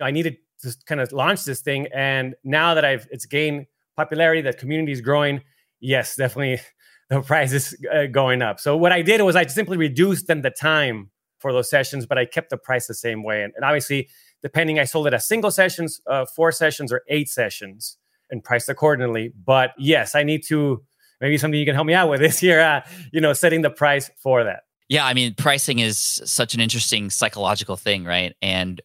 I 0.00 0.10
needed 0.10 0.38
to 0.62 0.74
kind 0.86 1.00
of 1.00 1.12
launch 1.12 1.44
this 1.44 1.60
thing, 1.60 1.88
and 1.94 2.34
now 2.44 2.74
that 2.74 2.84
I've 2.84 3.06
it's 3.10 3.26
gained 3.26 3.66
popularity, 3.96 4.42
that 4.42 4.58
community 4.58 4.92
is 4.92 5.00
growing. 5.00 5.42
Yes, 5.80 6.16
definitely, 6.16 6.60
the 7.08 7.22
price 7.22 7.52
is 7.52 7.76
uh, 7.92 8.06
going 8.06 8.42
up. 8.42 8.60
So 8.60 8.76
what 8.76 8.92
I 8.92 9.02
did 9.02 9.20
was 9.22 9.36
I 9.36 9.46
simply 9.46 9.76
reduced 9.76 10.26
then 10.26 10.42
the 10.42 10.50
time 10.50 11.10
for 11.38 11.52
those 11.52 11.70
sessions, 11.70 12.04
but 12.06 12.18
I 12.18 12.26
kept 12.26 12.50
the 12.50 12.58
price 12.58 12.86
the 12.86 12.94
same 12.94 13.22
way, 13.22 13.42
and, 13.42 13.52
and 13.56 13.64
obviously 13.64 14.08
depending, 14.42 14.78
I 14.78 14.84
sold 14.84 15.06
it 15.06 15.14
as 15.14 15.26
single 15.26 15.50
sessions, 15.50 16.00
uh, 16.06 16.26
four 16.26 16.52
sessions, 16.52 16.92
or 16.92 17.02
eight 17.08 17.28
sessions, 17.28 17.98
and 18.30 18.42
priced 18.42 18.68
accordingly. 18.68 19.32
But 19.44 19.72
yes, 19.78 20.14
I 20.14 20.22
need 20.22 20.44
to 20.48 20.82
maybe 21.20 21.38
something 21.38 21.58
you 21.58 21.66
can 21.66 21.74
help 21.74 21.86
me 21.86 21.94
out 21.94 22.08
with 22.08 22.20
this 22.20 22.42
year. 22.42 22.60
Uh, 22.60 22.82
you 23.12 23.20
know, 23.20 23.32
setting 23.32 23.62
the 23.62 23.70
price 23.70 24.10
for 24.22 24.44
that. 24.44 24.60
Yeah, 24.88 25.06
I 25.06 25.14
mean, 25.14 25.34
pricing 25.34 25.78
is 25.78 25.98
such 25.98 26.54
an 26.54 26.60
interesting 26.60 27.10
psychological 27.10 27.76
thing, 27.76 28.04
right? 28.04 28.34
And 28.42 28.80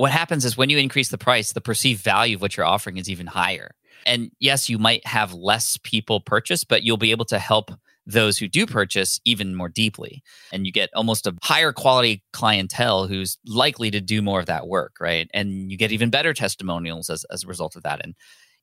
what 0.00 0.12
happens 0.12 0.46
is 0.46 0.56
when 0.56 0.70
you 0.70 0.78
increase 0.78 1.10
the 1.10 1.18
price, 1.18 1.52
the 1.52 1.60
perceived 1.60 2.02
value 2.02 2.36
of 2.36 2.40
what 2.40 2.56
you're 2.56 2.64
offering 2.64 2.96
is 2.96 3.10
even 3.10 3.26
higher. 3.26 3.72
And 4.06 4.30
yes, 4.40 4.70
you 4.70 4.78
might 4.78 5.06
have 5.06 5.34
less 5.34 5.76
people 5.76 6.22
purchase, 6.22 6.64
but 6.64 6.82
you'll 6.82 6.96
be 6.96 7.10
able 7.10 7.26
to 7.26 7.38
help 7.38 7.70
those 8.06 8.38
who 8.38 8.48
do 8.48 8.64
purchase 8.64 9.20
even 9.26 9.54
more 9.54 9.68
deeply. 9.68 10.22
And 10.54 10.64
you 10.64 10.72
get 10.72 10.88
almost 10.94 11.26
a 11.26 11.36
higher 11.42 11.74
quality 11.74 12.22
clientele 12.32 13.08
who's 13.08 13.36
likely 13.44 13.90
to 13.90 14.00
do 14.00 14.22
more 14.22 14.40
of 14.40 14.46
that 14.46 14.66
work, 14.66 14.94
right? 15.02 15.28
And 15.34 15.70
you 15.70 15.76
get 15.76 15.92
even 15.92 16.08
better 16.08 16.32
testimonials 16.32 17.10
as, 17.10 17.26
as 17.30 17.44
a 17.44 17.46
result 17.46 17.76
of 17.76 17.82
that. 17.82 18.00
And 18.02 18.14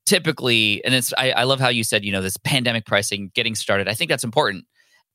typically, 0.07 0.83
and 0.83 0.95
it's, 0.95 1.13
I, 1.19 1.33
I 1.33 1.43
love 1.43 1.59
how 1.59 1.69
you 1.69 1.83
said, 1.83 2.03
you 2.03 2.11
know, 2.11 2.23
this 2.23 2.37
pandemic 2.37 2.87
pricing 2.87 3.29
getting 3.35 3.53
started. 3.53 3.87
I 3.87 3.93
think 3.93 4.09
that's 4.09 4.23
important. 4.23 4.65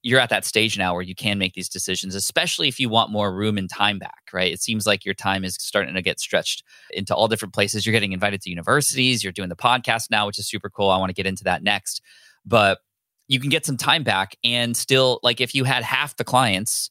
You're 0.03 0.21
at 0.21 0.31
that 0.31 0.45
stage 0.45 0.77
now 0.77 0.95
where 0.95 1.03
you 1.03 1.15
can 1.15 1.39
make 1.39 1.55
these 1.55 1.69
decisions, 1.69 2.15
especially 2.15 2.69
if 2.69 2.81
you 2.81 2.89
want 2.89 3.11
more 3.11 3.33
room 3.33 3.57
and 3.57 3.71
time 3.71 3.99
back, 3.99 4.23
right? 4.33 4.53
It 4.53 4.61
seems 4.61 4.87
like 4.87 5.05
your 5.05 5.15
time 5.15 5.45
is 5.45 5.57
starting 5.61 5.95
to 5.95 6.03
get 6.03 6.19
stretched 6.19 6.65
into 6.91 7.15
all 7.15 7.29
different 7.29 7.55
places. 7.55 7.87
You're 7.87 7.93
getting 7.93 8.13
invited 8.13 8.43
to 8.43 8.51
universities, 8.51 9.23
you're 9.23 9.33
doing 9.33 9.49
the 9.49 9.57
podcast 9.57 10.11
now, 10.11 10.27
which 10.27 10.39
is 10.39 10.49
super 10.49 10.69
cool. 10.69 10.91
I 10.91 10.99
want 10.99 11.11
to 11.11 11.15
get 11.15 11.27
into 11.27 11.45
that 11.45 11.63
next. 11.63 12.03
But 12.45 12.79
you 13.29 13.41
can 13.41 13.49
get 13.49 13.65
some 13.65 13.79
time 13.79 14.03
back 14.03 14.37
and 14.45 14.77
still 14.77 15.19
like 15.23 15.41
if 15.41 15.55
you 15.55 15.65
had 15.65 15.83
half 15.83 16.17
the 16.17 16.25
clients 16.25 16.91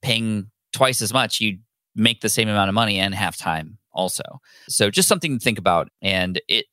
paying 0.00 0.50
twice 0.72 1.02
as 1.02 1.12
much 1.12 1.40
you'd 1.40 1.60
make 1.94 2.22
the 2.22 2.28
same 2.28 2.48
amount 2.48 2.68
of 2.68 2.74
money 2.74 2.98
and 2.98 3.14
half 3.14 3.36
time 3.36 3.76
also 3.92 4.22
so 4.68 4.90
just 4.90 5.08
something 5.08 5.38
to 5.38 5.44
think 5.44 5.58
about 5.58 5.90
and 6.00 6.40
it 6.48 6.64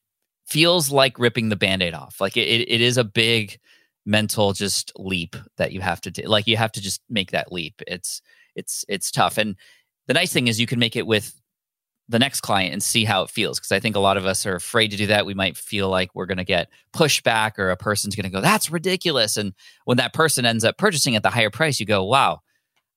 feels 0.48 0.90
like 0.90 1.20
ripping 1.20 1.50
the 1.50 1.56
band-aid 1.56 1.94
off 1.94 2.22
like 2.22 2.38
it, 2.38 2.48
it 2.48 2.82
is 2.82 2.98
a 2.98 3.04
big 3.04 3.60
mental 4.10 4.54
just 4.54 4.92
leap 4.98 5.36
that 5.58 5.72
you 5.72 5.82
have 5.82 6.02
to 6.02 6.10
do 6.10 6.24
like 6.24 6.48
you 6.48 6.58
have 6.58 6.72
to 6.72 6.82
just 6.82 7.02
make 7.10 7.30
that 7.30 7.52
leap 7.52 7.80
it's 7.86 8.22
it's 8.56 8.84
it's 8.90 9.12
tough 9.12 9.38
and 9.38 9.56
the 10.08 10.14
nice 10.14 10.34
thing 10.34 10.48
is 10.48 10.60
you 10.60 10.66
can 10.66 10.80
make 10.80 10.96
it 10.96 11.06
with 11.06 11.40
the 12.08 12.18
next 12.18 12.42
client 12.42 12.74
and 12.74 12.82
see 12.82 13.06
how 13.06 13.22
it 13.22 13.30
feels 13.30 13.60
because 13.60 13.72
i 13.72 13.80
think 13.80 13.96
a 13.96 14.00
lot 14.00 14.18
of 14.18 14.26
us 14.26 14.48
are 14.48 14.56
afraid 14.56 14.90
to 14.90 14.98
do 14.98 15.06
that 15.06 15.28
we 15.28 15.36
might 15.36 15.56
feel 15.56 15.90
like 15.90 16.10
we're 16.16 16.26
going 16.26 16.40
to 16.40 16.44
get 16.44 16.70
pushback 16.92 17.60
or 17.60 17.70
a 17.70 17.78
person's 17.78 18.16
going 18.16 18.24
to 18.24 18.32
go 18.32 18.42
that's 18.42 18.72
ridiculous 18.72 19.38
and 19.38 19.54
when 19.86 19.98
that 19.98 20.12
person 20.12 20.44
ends 20.44 20.64
up 20.64 20.78
purchasing 20.80 21.16
at 21.16 21.22
the 21.22 21.30
higher 21.30 21.52
price 21.52 21.80
you 21.80 21.86
go 21.86 22.04
wow 22.04 22.40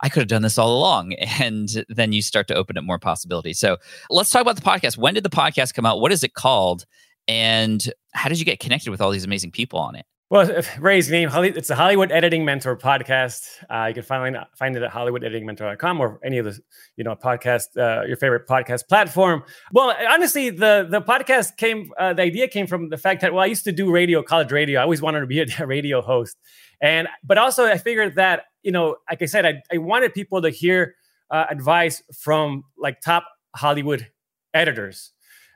I 0.05 0.09
could 0.09 0.23
have 0.23 0.29
done 0.29 0.43
this 0.43 0.59
all 0.59 0.77
along. 0.77 1.15
And 1.41 1.85
then 1.89 2.13
you 2.13 2.23
start 2.23 2.49
to 2.49 2.57
open 2.57 2.77
up 2.77 2.83
more 2.83 2.99
possibilities. 2.99 3.61
So 3.61 3.77
let's 4.11 4.31
talk 4.31 4.43
about 4.43 4.57
the 4.57 4.63
podcast. 4.63 4.99
When 4.99 5.15
did 5.15 5.23
the 5.23 5.31
podcast 5.31 5.75
come 5.75 5.87
out? 5.87 6.01
What 6.01 6.11
is 6.11 6.25
it 6.25 6.35
called? 6.35 6.87
And 7.29 7.89
how 8.13 8.29
did 8.29 8.41
you 8.41 8.45
get 8.45 8.59
connected 8.59 8.91
with 8.91 9.01
all 9.01 9.13
these 9.13 9.25
amazing 9.25 9.53
people 9.53 9.79
on 9.79 9.95
it? 9.95 10.05
Well, 10.33 10.63
Ray's 10.79 11.11
name, 11.11 11.29
it's 11.31 11.69
the 11.69 11.75
Hollywood 11.75 12.11
Editing 12.11 12.47
Mentor 12.47 12.75
podcast. 12.75 13.45
Uh, 13.69 13.89
you 13.89 13.93
can 13.93 14.03
find, 14.03 14.35
find 14.57 14.75
it 14.75 14.83
at 14.83 14.91
hollywoodeditingmentor.com 14.91 16.01
or 16.01 16.21
any 16.25 16.39
of 16.39 16.47
the, 16.47 16.59
you 16.97 17.05
know, 17.05 17.15
podcast, 17.15 17.77
uh, 17.77 18.07
your 18.07 18.17
favorite 18.17 18.49
podcast 18.49 18.89
platform. 18.89 19.43
Well, 19.75 19.95
honestly, 20.09 20.49
the 20.49 20.87
the 20.89 21.03
podcast 21.03 21.59
came, 21.59 21.91
uh, 21.99 22.15
the 22.15 22.23
idea 22.23 22.49
came 22.49 22.67
from 22.67 22.89
the 22.89 22.97
fact 22.97 23.21
that, 23.21 23.35
well, 23.35 23.43
I 23.43 23.47
used 23.47 23.65
to 23.65 23.73
do 23.73 23.93
radio, 23.93 24.23
college 24.23 24.51
radio. 24.51 24.81
I 24.81 24.85
always 24.85 25.03
wanted 25.03 25.21
to 25.21 25.27
be 25.27 25.41
a 25.41 25.47
radio 25.67 26.01
host. 26.01 26.39
And, 26.81 27.09
but 27.23 27.37
also 27.37 27.67
I 27.67 27.77
figured 27.77 28.15
that, 28.15 28.45
you 28.63 28.73
know, 28.73 28.97
like 29.11 29.21
I 29.21 29.27
said, 29.27 29.45
I, 29.45 29.63
I 29.71 29.77
wanted 29.77 30.15
people 30.15 30.41
to 30.41 30.49
hear 30.49 30.95
uh, 31.31 31.45
advice 31.51 32.03
from 32.19 32.65
like 32.79 33.03
top 33.03 33.27
Hollywood 33.55 34.09
editors. 34.55 35.13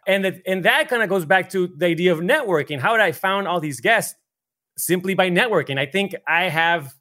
And 0.07 0.23
that, 0.27 0.43
and 0.47 0.67
that 0.67 0.91
kind 0.91 1.03
of 1.03 1.09
goes 1.09 1.25
back 1.25 1.49
to 1.53 1.67
the 1.67 1.87
idea 1.87 2.13
of 2.13 2.19
networking. 2.19 2.79
How 2.79 2.93
did 2.93 3.01
I 3.01 3.13
found 3.13 3.49
all 3.49 3.59
these 3.59 3.81
guests? 3.81 4.15
Simply 4.77 5.15
by 5.15 5.31
networking. 5.31 5.79
I 5.79 5.87
think 5.87 6.15
I 6.27 6.45
have 6.45 6.95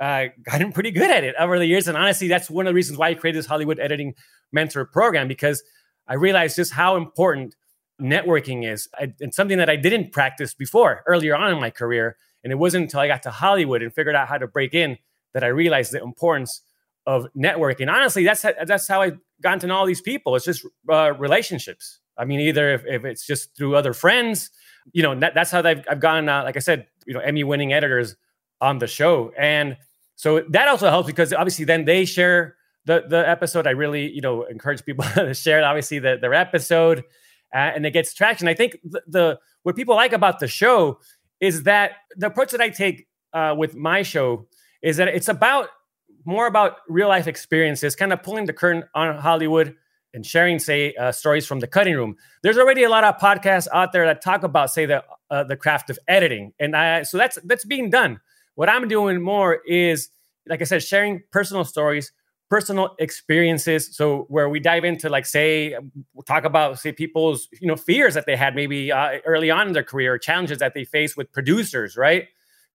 uh, 0.00 0.26
gotten 0.42 0.72
pretty 0.72 0.90
good 0.90 1.10
at 1.10 1.24
it 1.24 1.34
over 1.38 1.58
the 1.58 1.66
years. 1.66 1.88
And 1.88 1.96
honestly, 1.96 2.28
that's 2.28 2.50
one 2.50 2.66
of 2.66 2.70
the 2.70 2.74
reasons 2.74 2.98
why 2.98 3.10
I 3.10 3.14
created 3.14 3.38
this 3.38 3.46
Hollywood 3.46 3.78
editing 3.78 4.14
mentor 4.52 4.84
program 4.84 5.28
because 5.28 5.62
I 6.06 6.14
realized 6.14 6.56
just 6.56 6.72
how 6.72 6.96
important 6.96 7.54
networking 8.00 8.70
is 8.70 8.88
I, 8.98 9.12
and 9.20 9.32
something 9.32 9.58
that 9.58 9.70
I 9.70 9.76
didn't 9.76 10.12
practice 10.12 10.52
before 10.52 11.02
earlier 11.06 11.36
on 11.36 11.52
in 11.52 11.60
my 11.60 11.70
career. 11.70 12.16
And 12.42 12.52
it 12.52 12.56
wasn't 12.56 12.82
until 12.82 13.00
I 13.00 13.06
got 13.06 13.22
to 13.22 13.30
Hollywood 13.30 13.82
and 13.82 13.92
figured 13.94 14.14
out 14.14 14.28
how 14.28 14.36
to 14.36 14.46
break 14.46 14.74
in 14.74 14.98
that 15.32 15.44
I 15.44 15.48
realized 15.48 15.92
the 15.92 16.02
importance 16.02 16.60
of 17.06 17.26
networking. 17.36 17.90
Honestly, 17.90 18.24
that's 18.24 18.42
how, 18.42 18.52
that's 18.66 18.88
how 18.88 19.02
I 19.02 19.12
got 19.42 19.60
to 19.60 19.66
know 19.66 19.76
all 19.76 19.86
these 19.86 20.00
people. 20.00 20.36
It's 20.36 20.44
just 20.44 20.66
uh, 20.90 21.12
relationships. 21.14 22.00
I 22.16 22.24
mean, 22.24 22.40
either 22.40 22.74
if, 22.74 22.84
if, 22.86 23.04
it's 23.04 23.26
just 23.26 23.56
through 23.56 23.76
other 23.76 23.92
friends, 23.92 24.50
you 24.92 25.02
know, 25.02 25.18
that, 25.20 25.34
that's 25.34 25.50
how 25.50 25.62
I've, 25.62 25.84
I've 25.88 26.00
gotten, 26.00 26.28
uh, 26.28 26.42
like 26.44 26.56
I 26.56 26.60
said, 26.60 26.86
you 27.06 27.14
know 27.14 27.20
Emmy 27.20 27.44
winning 27.44 27.72
editors 27.72 28.16
on 28.60 28.78
the 28.78 28.86
show, 28.86 29.32
and 29.38 29.76
so 30.16 30.40
that 30.50 30.68
also 30.68 30.88
helps 30.88 31.06
because 31.06 31.32
obviously 31.32 31.64
then 31.64 31.84
they 31.84 32.04
share 32.04 32.56
the 32.84 33.04
the 33.08 33.28
episode. 33.28 33.66
I 33.66 33.70
really 33.70 34.10
you 34.10 34.20
know 34.20 34.44
encourage 34.44 34.84
people 34.84 35.04
to 35.14 35.34
share 35.34 35.64
obviously 35.64 35.98
the, 35.98 36.18
their 36.20 36.34
episode, 36.34 37.00
uh, 37.54 37.58
and 37.74 37.86
it 37.86 37.92
gets 37.92 38.14
traction. 38.14 38.48
I 38.48 38.54
think 38.54 38.78
the, 38.84 39.02
the, 39.06 39.38
what 39.62 39.76
people 39.76 39.94
like 39.94 40.12
about 40.12 40.40
the 40.40 40.48
show 40.48 40.98
is 41.40 41.64
that 41.64 41.92
the 42.16 42.26
approach 42.26 42.52
that 42.52 42.60
I 42.60 42.70
take 42.70 43.06
uh, 43.32 43.54
with 43.56 43.74
my 43.74 44.02
show 44.02 44.46
is 44.82 44.96
that 44.98 45.08
it's 45.08 45.28
about 45.28 45.68
more 46.24 46.46
about 46.46 46.78
real 46.88 47.08
life 47.08 47.26
experiences, 47.26 47.94
kind 47.94 48.12
of 48.12 48.22
pulling 48.22 48.46
the 48.46 48.52
curtain 48.52 48.84
on 48.94 49.18
Hollywood 49.18 49.74
and 50.14 50.24
sharing, 50.24 50.58
say, 50.58 50.94
uh, 50.94 51.12
stories 51.12 51.46
from 51.46 51.60
the 51.60 51.66
cutting 51.66 51.94
room. 51.94 52.16
There's 52.42 52.56
already 52.56 52.84
a 52.84 52.88
lot 52.88 53.04
of 53.04 53.18
podcasts 53.18 53.66
out 53.72 53.92
there 53.92 54.06
that 54.06 54.22
talk 54.22 54.44
about, 54.44 54.70
say, 54.70 54.86
the 54.86 55.04
uh, 55.30 55.44
the 55.44 55.56
craft 55.56 55.90
of 55.90 55.98
editing, 56.08 56.52
and 56.58 56.76
I, 56.76 57.02
so 57.02 57.18
that's 57.18 57.38
that's 57.44 57.64
being 57.64 57.90
done. 57.90 58.20
What 58.54 58.68
I'm 58.68 58.86
doing 58.88 59.20
more 59.20 59.60
is, 59.66 60.08
like 60.46 60.60
I 60.60 60.64
said, 60.64 60.82
sharing 60.82 61.22
personal 61.32 61.64
stories, 61.64 62.12
personal 62.48 62.94
experiences. 63.00 63.96
So 63.96 64.26
where 64.28 64.48
we 64.48 64.60
dive 64.60 64.84
into, 64.84 65.08
like, 65.08 65.26
say, 65.26 65.76
talk 66.26 66.44
about, 66.44 66.78
say, 66.78 66.92
people's 66.92 67.48
you 67.60 67.66
know 67.66 67.76
fears 67.76 68.14
that 68.14 68.26
they 68.26 68.36
had 68.36 68.54
maybe 68.54 68.92
uh, 68.92 69.18
early 69.26 69.50
on 69.50 69.66
in 69.66 69.72
their 69.72 69.82
career, 69.82 70.16
challenges 70.18 70.58
that 70.58 70.74
they 70.74 70.84
face 70.84 71.16
with 71.16 71.32
producers, 71.32 71.96
right? 71.96 72.28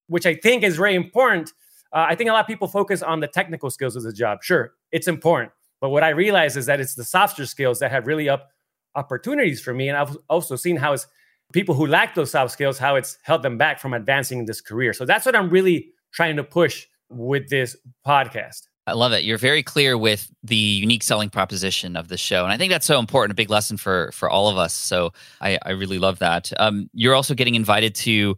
Which 0.09 0.27
I 0.27 0.35
think 0.35 0.65
is 0.65 0.77
very 0.77 0.97
important. 0.97 1.53
Uh, 1.93 2.07
I 2.09 2.17
think 2.17 2.29
a 2.29 2.33
lot 2.33 2.41
of 2.41 2.47
people 2.47 2.69
focus 2.69 3.03
on 3.03 3.21
the 3.21 3.29
technical 3.29 3.71
skills 3.71 3.97
of 3.97 4.03
the 4.03 4.13
job. 4.13 4.43
Sure, 4.43 4.73
it's 4.91 5.07
important 5.07 5.53
but 5.81 5.91
what 5.91 6.03
I 6.03 6.11
realize 6.11 6.57
is 6.57 6.67
that 6.67 6.81
it's 6.81 6.95
the 6.95 7.05
softer 7.05 7.47
skills 7.47 7.79
that 7.79 7.91
have 7.91 8.07
really 8.07 8.29
up 8.29 8.51
opportunities 8.95 9.61
for 9.61 9.73
me. 9.73 9.89
And 9.89 9.97
I've 9.97 10.17
also 10.29 10.57
seen 10.57 10.77
how 10.77 10.93
it's 10.93 11.07
people 11.53 11.75
who 11.75 11.87
lack 11.87 12.15
those 12.15 12.31
soft 12.31 12.53
skills, 12.53 12.79
how 12.79 12.97
it's 12.97 13.19
held 13.23 13.43
them 13.43 13.57
back 13.59 13.81
from 13.81 13.95
advancing 13.95 14.41
in 14.41 14.45
this 14.45 14.61
career. 14.61 14.93
So 14.93 15.05
that's 15.05 15.25
what 15.25 15.37
I'm 15.37 15.51
really 15.51 15.91
trying 16.13 16.37
to 16.37 16.45
push 16.45 16.87
with 17.11 17.49
this 17.49 17.77
podcast. 18.07 18.63
I 18.87 18.93
love 18.93 19.13
it. 19.13 19.23
You're 19.23 19.39
very 19.39 19.63
clear 19.63 19.99
with 19.99 20.31
the 20.43 20.57
unique 20.57 21.03
selling 21.03 21.29
proposition 21.29 21.95
of 21.95 22.09
the 22.09 22.17
show, 22.17 22.45
and 22.45 22.53
I 22.53 22.57
think 22.57 22.73
that's 22.73 22.87
so 22.87 22.99
important. 22.99 23.33
A 23.33 23.35
big 23.35 23.51
lesson 23.51 23.77
for 23.77 24.11
for 24.13 24.31
all 24.31 24.49
of 24.49 24.57
us. 24.57 24.73
So 24.73 25.13
I, 25.43 25.59
I 25.63 25.71
really 25.73 25.99
love 25.99 26.21
that. 26.21 26.51
Um, 26.59 26.89
you're 26.95 27.15
also 27.15 27.35
getting 27.35 27.55
invited 27.55 27.95
to 27.97 28.37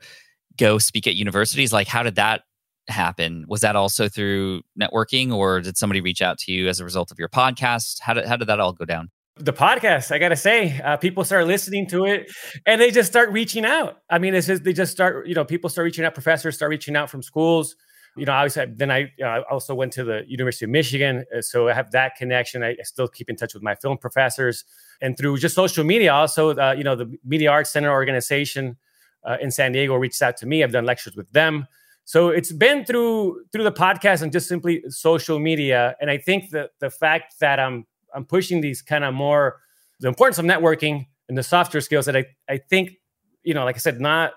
go 0.56 0.78
speak 0.78 1.06
at 1.06 1.14
universities. 1.14 1.73
Like, 1.73 1.87
how 1.87 2.02
did 2.02 2.16
that 2.16 2.42
happen? 2.90 3.44
Was 3.49 3.61
that 3.61 3.76
also 3.76 4.09
through 4.09 4.62
networking, 4.80 5.32
or 5.32 5.61
did 5.61 5.76
somebody 5.76 6.00
reach 6.00 6.23
out 6.23 6.38
to 6.38 6.52
you 6.52 6.68
as 6.68 6.80
a 6.80 6.85
result 6.85 7.11
of 7.11 7.18
your 7.18 7.28
podcast? 7.28 8.00
How 8.00 8.14
did 8.14 8.26
how 8.26 8.37
did 8.37 8.49
that 8.49 8.61
all 8.61 8.73
go 8.73 8.85
down? 8.85 9.11
The 9.37 9.52
podcast, 9.52 10.12
I 10.12 10.18
gotta 10.18 10.37
say, 10.37 10.78
uh, 10.80 10.97
people 10.97 11.25
start 11.25 11.47
listening 11.47 11.87
to 11.88 12.04
it, 12.04 12.30
and 12.66 12.80
they 12.80 12.90
just 12.90 13.11
start 13.11 13.30
reaching 13.30 13.64
out. 13.64 13.99
I 14.11 14.18
mean, 14.18 14.35
it's 14.35 14.47
just 14.47 14.64
they 14.64 14.73
just 14.73 14.92
start, 14.92 15.26
you 15.26 15.35
know, 15.35 15.44
people 15.44 15.70
start 15.70 15.85
reaching 15.85 16.04
out. 16.04 16.14
Professors 16.14 16.56
start 16.56 16.70
reaching 16.70 16.97
out 16.97 17.09
from 17.09 17.23
schools. 17.23 17.75
You 18.16 18.26
know, 18.26 18.32
obviously, 18.32 18.66
then 18.75 18.90
I 18.90 19.12
uh, 19.25 19.42
also 19.50 19.75
went 19.75 19.92
to 19.92 20.04
the 20.04 20.25
University 20.26 20.64
of 20.64 20.70
Michigan, 20.70 21.25
uh, 21.35 21.40
so 21.40 21.68
I 21.68 21.75
have 21.75 21.92
that 21.92 22.16
connection. 22.16 22.62
I, 22.62 22.70
I, 22.70 22.82
still 22.82 23.06
keep 23.06 23.30
in 23.30 23.37
touch 23.37 23.54
with 23.54 23.62
my 23.62 23.76
film 23.76 23.99
professors, 23.99 24.64
and 25.00 25.16
through 25.16 25.38
just 25.38 25.54
social 25.54 25.85
media, 25.85 26.12
also, 26.12 26.50
uh, 26.50 26.75
you 26.76 26.82
know, 26.82 26.97
the 26.97 27.16
Media 27.25 27.50
Arts 27.50 27.70
Center 27.70 27.90
organization 27.90 28.76
uh, 29.25 29.37
in 29.40 29.50
San 29.50 29.73
Diego 29.73 29.94
reached 29.94 30.20
out 30.23 30.37
to 30.38 30.47
me. 30.47 30.62
I've 30.62 30.73
done 30.73 30.85
lectures 30.85 31.16
with 31.16 31.30
them. 31.32 31.66
So 32.11 32.31
it's 32.31 32.50
been 32.50 32.85
through 32.85 33.45
through 33.52 33.62
the 33.62 33.71
podcast 33.71 34.21
and 34.23 34.33
just 34.33 34.49
simply 34.49 34.83
social 34.88 35.38
media. 35.38 35.95
And 36.00 36.11
I 36.11 36.19
think 36.19 36.50
that 36.50 36.71
the 36.81 36.90
fact 36.90 37.35
that 37.38 37.61
I'm 37.61 37.87
I'm 38.12 38.25
pushing 38.25 38.61
these 38.61 38.83
kind 38.83 39.05
of 39.05 39.14
more 39.14 39.61
the 40.00 40.09
importance 40.09 40.37
of 40.40 40.45
networking 40.45 41.07
and 41.29 41.38
the 41.38 41.45
softer 41.45 41.81
skills 41.81 42.07
that 42.07 42.17
I, 42.17 42.25
I 42.49 42.59
think, 42.59 42.95
you 43.45 43.55
know, 43.55 43.64
like 43.64 43.76
I 43.76 43.79
said, 43.79 44.00
not 44.00 44.33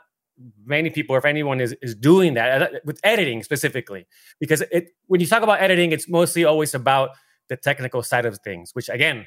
many 0.63 0.91
people 0.91 1.15
or 1.15 1.17
if 1.17 1.25
anyone 1.25 1.59
is 1.59 1.75
is 1.81 1.95
doing 1.95 2.35
that 2.35 2.61
uh, 2.61 2.67
with 2.85 2.99
editing 3.03 3.41
specifically. 3.41 4.05
Because 4.39 4.61
it 4.71 4.89
when 5.07 5.19
you 5.19 5.25
talk 5.25 5.41
about 5.41 5.59
editing, 5.59 5.93
it's 5.93 6.07
mostly 6.07 6.45
always 6.45 6.75
about 6.75 7.09
the 7.49 7.57
technical 7.57 8.03
side 8.03 8.27
of 8.27 8.37
things, 8.43 8.69
which 8.73 8.87
again, 8.87 9.25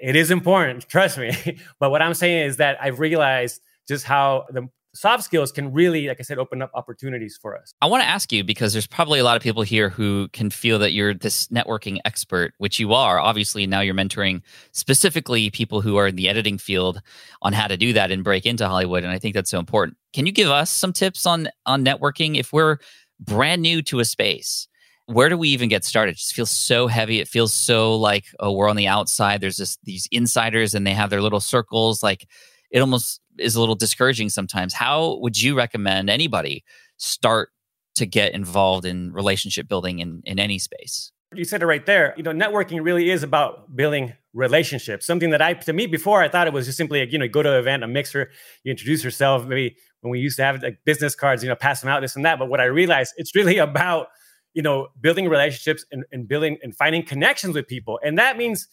it 0.00 0.16
is 0.16 0.30
important, 0.30 0.88
trust 0.94 1.18
me. 1.18 1.58
but 1.78 1.90
what 1.90 2.00
I'm 2.00 2.14
saying 2.14 2.46
is 2.46 2.56
that 2.56 2.78
I've 2.80 2.98
realized 2.98 3.60
just 3.86 4.06
how 4.06 4.46
the 4.48 4.70
soft 4.94 5.24
skills 5.24 5.52
can 5.52 5.72
really, 5.72 6.08
like 6.08 6.18
I 6.20 6.22
said, 6.22 6.38
open 6.38 6.62
up 6.62 6.70
opportunities 6.74 7.38
for 7.40 7.56
us. 7.56 7.72
I 7.80 7.86
want 7.86 8.02
to 8.02 8.08
ask 8.08 8.32
you 8.32 8.42
because 8.44 8.72
there's 8.72 8.86
probably 8.86 9.18
a 9.18 9.24
lot 9.24 9.36
of 9.36 9.42
people 9.42 9.62
here 9.62 9.88
who 9.88 10.28
can 10.32 10.50
feel 10.50 10.78
that 10.78 10.92
you're 10.92 11.14
this 11.14 11.48
networking 11.48 11.98
expert, 12.04 12.54
which 12.58 12.78
you 12.78 12.92
are. 12.92 13.18
Obviously, 13.18 13.66
now 13.66 13.80
you're 13.80 13.94
mentoring 13.94 14.42
specifically 14.72 15.50
people 15.50 15.80
who 15.80 15.96
are 15.96 16.08
in 16.08 16.16
the 16.16 16.28
editing 16.28 16.58
field 16.58 17.00
on 17.42 17.52
how 17.52 17.66
to 17.66 17.76
do 17.76 17.92
that 17.92 18.10
and 18.10 18.24
break 18.24 18.46
into 18.46 18.66
Hollywood. 18.66 19.04
And 19.04 19.12
I 19.12 19.18
think 19.18 19.34
that's 19.34 19.50
so 19.50 19.58
important. 19.58 19.96
Can 20.12 20.26
you 20.26 20.32
give 20.32 20.50
us 20.50 20.70
some 20.70 20.92
tips 20.92 21.26
on 21.26 21.48
on 21.66 21.84
networking 21.84 22.38
if 22.38 22.52
we're 22.52 22.78
brand 23.20 23.62
new 23.62 23.82
to 23.82 24.00
a 24.00 24.04
space? 24.04 24.68
Where 25.06 25.30
do 25.30 25.38
we 25.38 25.48
even 25.48 25.70
get 25.70 25.84
started? 25.84 26.12
It 26.12 26.18
just 26.18 26.34
feels 26.34 26.50
so 26.50 26.86
heavy. 26.86 27.18
It 27.18 27.28
feels 27.28 27.54
so 27.54 27.96
like, 27.96 28.26
oh, 28.40 28.52
we're 28.52 28.68
on 28.68 28.76
the 28.76 28.88
outside. 28.88 29.40
There's 29.40 29.56
just 29.56 29.82
these 29.84 30.06
insiders 30.10 30.74
and 30.74 30.86
they 30.86 30.92
have 30.92 31.08
their 31.08 31.22
little 31.22 31.40
circles. 31.40 32.02
Like 32.02 32.28
it 32.70 32.80
almost 32.80 33.20
is 33.40 33.54
a 33.54 33.60
little 33.60 33.74
discouraging 33.74 34.28
sometimes. 34.28 34.74
How 34.74 35.18
would 35.20 35.40
you 35.40 35.56
recommend 35.56 36.10
anybody 36.10 36.64
start 36.96 37.50
to 37.96 38.06
get 38.06 38.32
involved 38.32 38.84
in 38.84 39.12
relationship 39.12 39.68
building 39.68 39.98
in, 39.98 40.22
in 40.24 40.38
any 40.38 40.58
space? 40.58 41.12
You 41.34 41.44
said 41.44 41.62
it 41.62 41.66
right 41.66 41.84
there. 41.84 42.14
You 42.16 42.22
know, 42.22 42.32
networking 42.32 42.82
really 42.82 43.10
is 43.10 43.22
about 43.22 43.76
building 43.76 44.14
relationships. 44.32 45.06
Something 45.06 45.30
that 45.30 45.42
I, 45.42 45.54
to 45.54 45.72
me, 45.72 45.86
before 45.86 46.22
I 46.22 46.28
thought 46.28 46.46
it 46.46 46.54
was 46.54 46.64
just 46.64 46.78
simply, 46.78 47.00
like, 47.00 47.12
you 47.12 47.18
know, 47.18 47.28
go 47.28 47.42
to 47.42 47.52
an 47.52 47.58
event, 47.58 47.84
a 47.84 47.88
mixer, 47.88 48.30
you 48.64 48.70
introduce 48.70 49.04
yourself. 49.04 49.46
Maybe 49.46 49.76
when 50.00 50.10
we 50.10 50.20
used 50.20 50.36
to 50.36 50.44
have 50.44 50.62
like 50.62 50.78
business 50.84 51.14
cards, 51.14 51.42
you 51.42 51.48
know, 51.50 51.56
pass 51.56 51.82
them 51.82 51.90
out, 51.90 52.00
this 52.00 52.16
and 52.16 52.24
that. 52.24 52.38
But 52.38 52.48
what 52.48 52.60
I 52.60 52.64
realized, 52.64 53.14
it's 53.18 53.34
really 53.34 53.58
about, 53.58 54.08
you 54.54 54.62
know, 54.62 54.88
building 55.00 55.28
relationships 55.28 55.84
and, 55.92 56.04
and 56.12 56.26
building 56.26 56.56
and 56.62 56.74
finding 56.74 57.04
connections 57.04 57.54
with 57.54 57.66
people. 57.66 58.00
And 58.02 58.16
that 58.18 58.38
means 58.38 58.66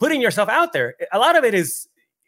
putting 0.00 0.20
yourself 0.20 0.48
out 0.48 0.72
there. 0.72 0.94
A 1.12 1.18
lot 1.18 1.36
of 1.36 1.44
it 1.44 1.54
is 1.54 1.86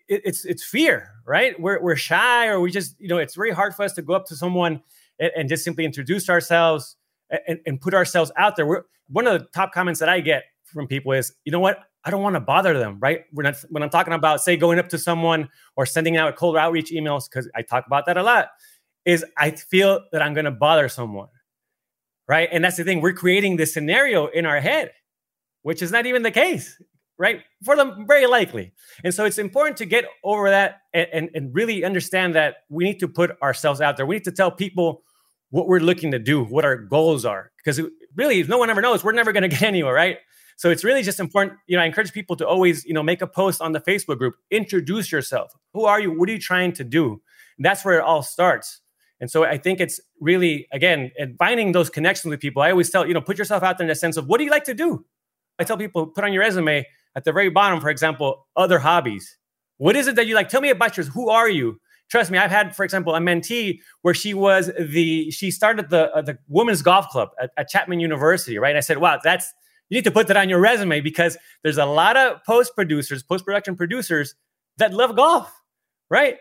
it, 0.09 0.23
it's 0.25 0.45
it's 0.45 0.65
fear, 0.65 1.11
right? 1.27 1.59
We're 1.61 1.83
we're 1.83 1.97
shy, 1.97 2.49
or 2.49 2.61
we 2.61 2.71
just 2.71 3.01
you 3.01 3.09
know 3.09 3.19
it's 3.19 3.35
very 3.35 3.53
hard 3.53 3.75
for 3.75 3.85
us 3.85 3.93
to 3.95 4.03
go 4.03 4.15
up 4.15 4.27
to 4.27 4.37
someone 4.37 4.83
and, 5.19 5.33
and 5.37 5.49
just 5.49 5.65
simply 5.65 5.85
introduce 5.85 6.29
ourselves 6.29 6.97
and, 7.47 7.61
and 7.67 7.81
put 7.81 7.95
ourselves 7.95 8.31
out 8.37 8.57
there. 8.57 8.67
We're, 8.67 8.83
one 9.09 9.27
of 9.27 9.41
the 9.41 9.47
top 9.55 9.73
comments 9.73 10.01
that 10.01 10.09
I 10.09 10.21
get 10.21 10.45
from 10.65 10.87
people 10.87 11.13
is, 11.13 11.33
you 11.45 11.53
know 11.53 11.61
what? 11.61 11.79
I 12.05 12.11
don't 12.11 12.23
want 12.23 12.35
to 12.35 12.41
bother 12.41 12.79
them, 12.79 12.99
right? 13.01 13.21
When, 13.31 13.47
I, 13.47 13.55
when 13.69 13.83
I'm 13.83 13.91
talking 13.91 14.13
about, 14.13 14.41
say, 14.41 14.57
going 14.57 14.79
up 14.79 14.89
to 14.89 14.99
someone 14.99 15.49
or 15.77 15.87
sending 15.87 16.17
out 16.17 16.35
cold 16.37 16.57
outreach 16.57 16.91
emails, 16.91 17.29
because 17.29 17.49
I 17.55 17.63
talk 17.63 17.87
about 17.87 18.07
that 18.07 18.17
a 18.17 18.23
lot, 18.23 18.49
is 19.05 19.25
I 19.37 19.53
feel 19.53 20.01
that 20.13 20.23
I'm 20.23 20.35
going 20.35 20.47
to 20.47 20.51
bother 20.51 20.89
someone, 20.89 21.29
right? 22.27 22.49
And 22.51 22.65
that's 22.65 22.77
the 22.77 22.85
thing. 22.85 23.01
We're 23.01 23.13
creating 23.13 23.57
this 23.57 23.73
scenario 23.73 24.27
in 24.27 24.47
our 24.47 24.61
head, 24.61 24.93
which 25.63 25.83
is 25.83 25.93
not 25.93 26.07
even 26.07 26.23
the 26.23 26.31
case 26.31 26.81
right? 27.19 27.43
For 27.65 27.77
them, 27.77 28.07
very 28.07 28.27
likely. 28.27 28.73
And 29.05 29.15
so 29.15 29.25
it's 29.25 29.39
important 29.39 29.77
to 29.79 29.87
get 29.87 30.05
over 30.25 30.51
that 30.51 30.81
and, 30.93 31.09
and, 31.13 31.31
and, 31.35 31.55
really 31.55 31.85
understand 31.85 32.35
that 32.35 32.65
we 32.69 32.85
need 32.85 33.01
to 33.01 33.09
put 33.09 33.41
ourselves 33.43 33.81
out 33.81 33.97
there. 33.97 34.07
We 34.07 34.17
need 34.17 34.25
to 34.25 34.33
tell 34.33 34.51
people 34.51 35.03
what 35.51 35.69
we're 35.69 35.81
looking 35.81 36.11
to 36.13 36.19
do, 36.19 36.43
what 36.45 36.65
our 36.65 36.77
goals 36.77 37.25
are. 37.25 37.53
Because 37.59 37.81
really, 38.17 38.43
no 38.43 38.59
one 38.59 38.71
ever 38.71 38.81
knows. 38.81 39.05
We're 39.05 39.13
never 39.13 39.33
going 39.33 39.43
to 39.49 39.49
get 39.49 39.63
anywhere, 39.63 39.95
right? 39.95 40.19
So 40.57 40.71
it's 40.71 40.85
really 40.85 41.03
just 41.03 41.21
important. 41.21 41.59
You 41.67 41.77
know, 41.77 41.83
I 41.83 41.87
encourage 41.87 42.13
people 42.13 42.37
to 42.37 42.47
always, 42.47 42.85
you 42.85 42.95
know, 42.95 43.03
make 43.03 43.23
a 43.23 43.27
post 43.27 43.61
on 43.61 43.73
the 43.73 43.81
Facebook 43.81 44.19
group, 44.19 44.35
introduce 44.51 45.11
yourself. 45.11 45.53
Who 45.75 45.85
are 45.85 46.01
you? 46.01 46.13
What 46.13 46.29
are 46.29 46.33
you 46.33 46.39
trying 46.39 46.73
to 46.75 46.85
do? 46.85 47.23
And 47.57 47.65
that's 47.65 47.85
where 47.85 47.99
it 47.99 48.03
all 48.03 48.23
starts. 48.23 48.81
And 49.21 49.31
so 49.31 49.45
I 49.45 49.57
think 49.57 49.81
it's 49.81 50.01
really, 50.21 50.67
again, 50.73 51.13
finding 51.39 51.73
those 51.73 51.89
connections 51.91 52.31
with 52.31 52.41
people. 52.41 52.61
I 52.61 52.73
always 52.73 52.91
tell, 52.91 53.07
you 53.07 53.15
know, 53.15 53.21
put 53.21 53.39
yourself 53.39 53.63
out 53.63 53.79
there 53.79 53.87
in 53.87 53.91
a 53.91 53.95
sense 53.95 54.17
of 54.17 54.27
what 54.27 54.39
do 54.39 54.45
you 54.45 54.51
like 54.51 54.65
to 54.65 54.75
do? 54.75 55.05
I 55.59 55.65
tell 55.65 55.77
people, 55.77 56.09
put 56.09 56.25
on 56.25 56.33
your 56.33 56.43
resume 56.43 56.85
at 57.17 57.25
the 57.25 57.33
very 57.33 57.51
bottom, 57.51 57.81
for 57.81 57.91
example, 57.91 58.47
other 58.57 58.79
hobbies. 58.79 59.37
What 59.79 59.97
is 59.97 60.07
it 60.07 60.17
that 60.17 60.27
you 60.27 60.35
like? 60.35 60.49
Tell 60.49 60.61
me 60.61 60.71
about 60.71 60.97
yours. 60.97 61.09
Who 61.09 61.29
are 61.29 61.49
you? 61.49 61.81
Trust 62.11 62.31
me, 62.31 62.39
I've 62.39 62.51
had, 62.51 62.77
for 62.77 62.85
example, 62.85 63.15
a 63.15 63.21
mentee 63.21 63.79
where 64.03 64.15
she 64.15 64.35
was 64.35 64.71
the 64.79 65.31
she 65.31 65.51
started 65.51 65.89
the 65.91 66.13
uh, 66.13 66.23
the 66.23 66.39
women's 66.49 66.83
golf 66.83 67.09
club 67.09 67.31
at, 67.41 67.51
at 67.57 67.69
Chapman 67.69 68.01
University, 68.01 68.59
right? 68.59 68.71
And 68.71 68.79
I 68.79 68.83
said, 68.83 68.99
wow, 68.99 69.19
that's 69.23 69.53
you 69.89 69.97
need 69.97 70.05
to 70.05 70.11
put 70.11 70.27
that 70.29 70.37
on 70.37 70.49
your 70.49 70.61
resume 70.61 71.01
because 71.01 71.37
there's 71.63 71.79
a 71.79 71.87
lot 71.87 72.17
of 72.17 72.43
post 72.45 72.75
producers, 72.75 73.23
post 73.23 73.45
production 73.45 73.77
producers 73.77 74.35
that 74.79 74.93
love 74.93 75.17
golf, 75.17 75.53
right? 76.11 76.39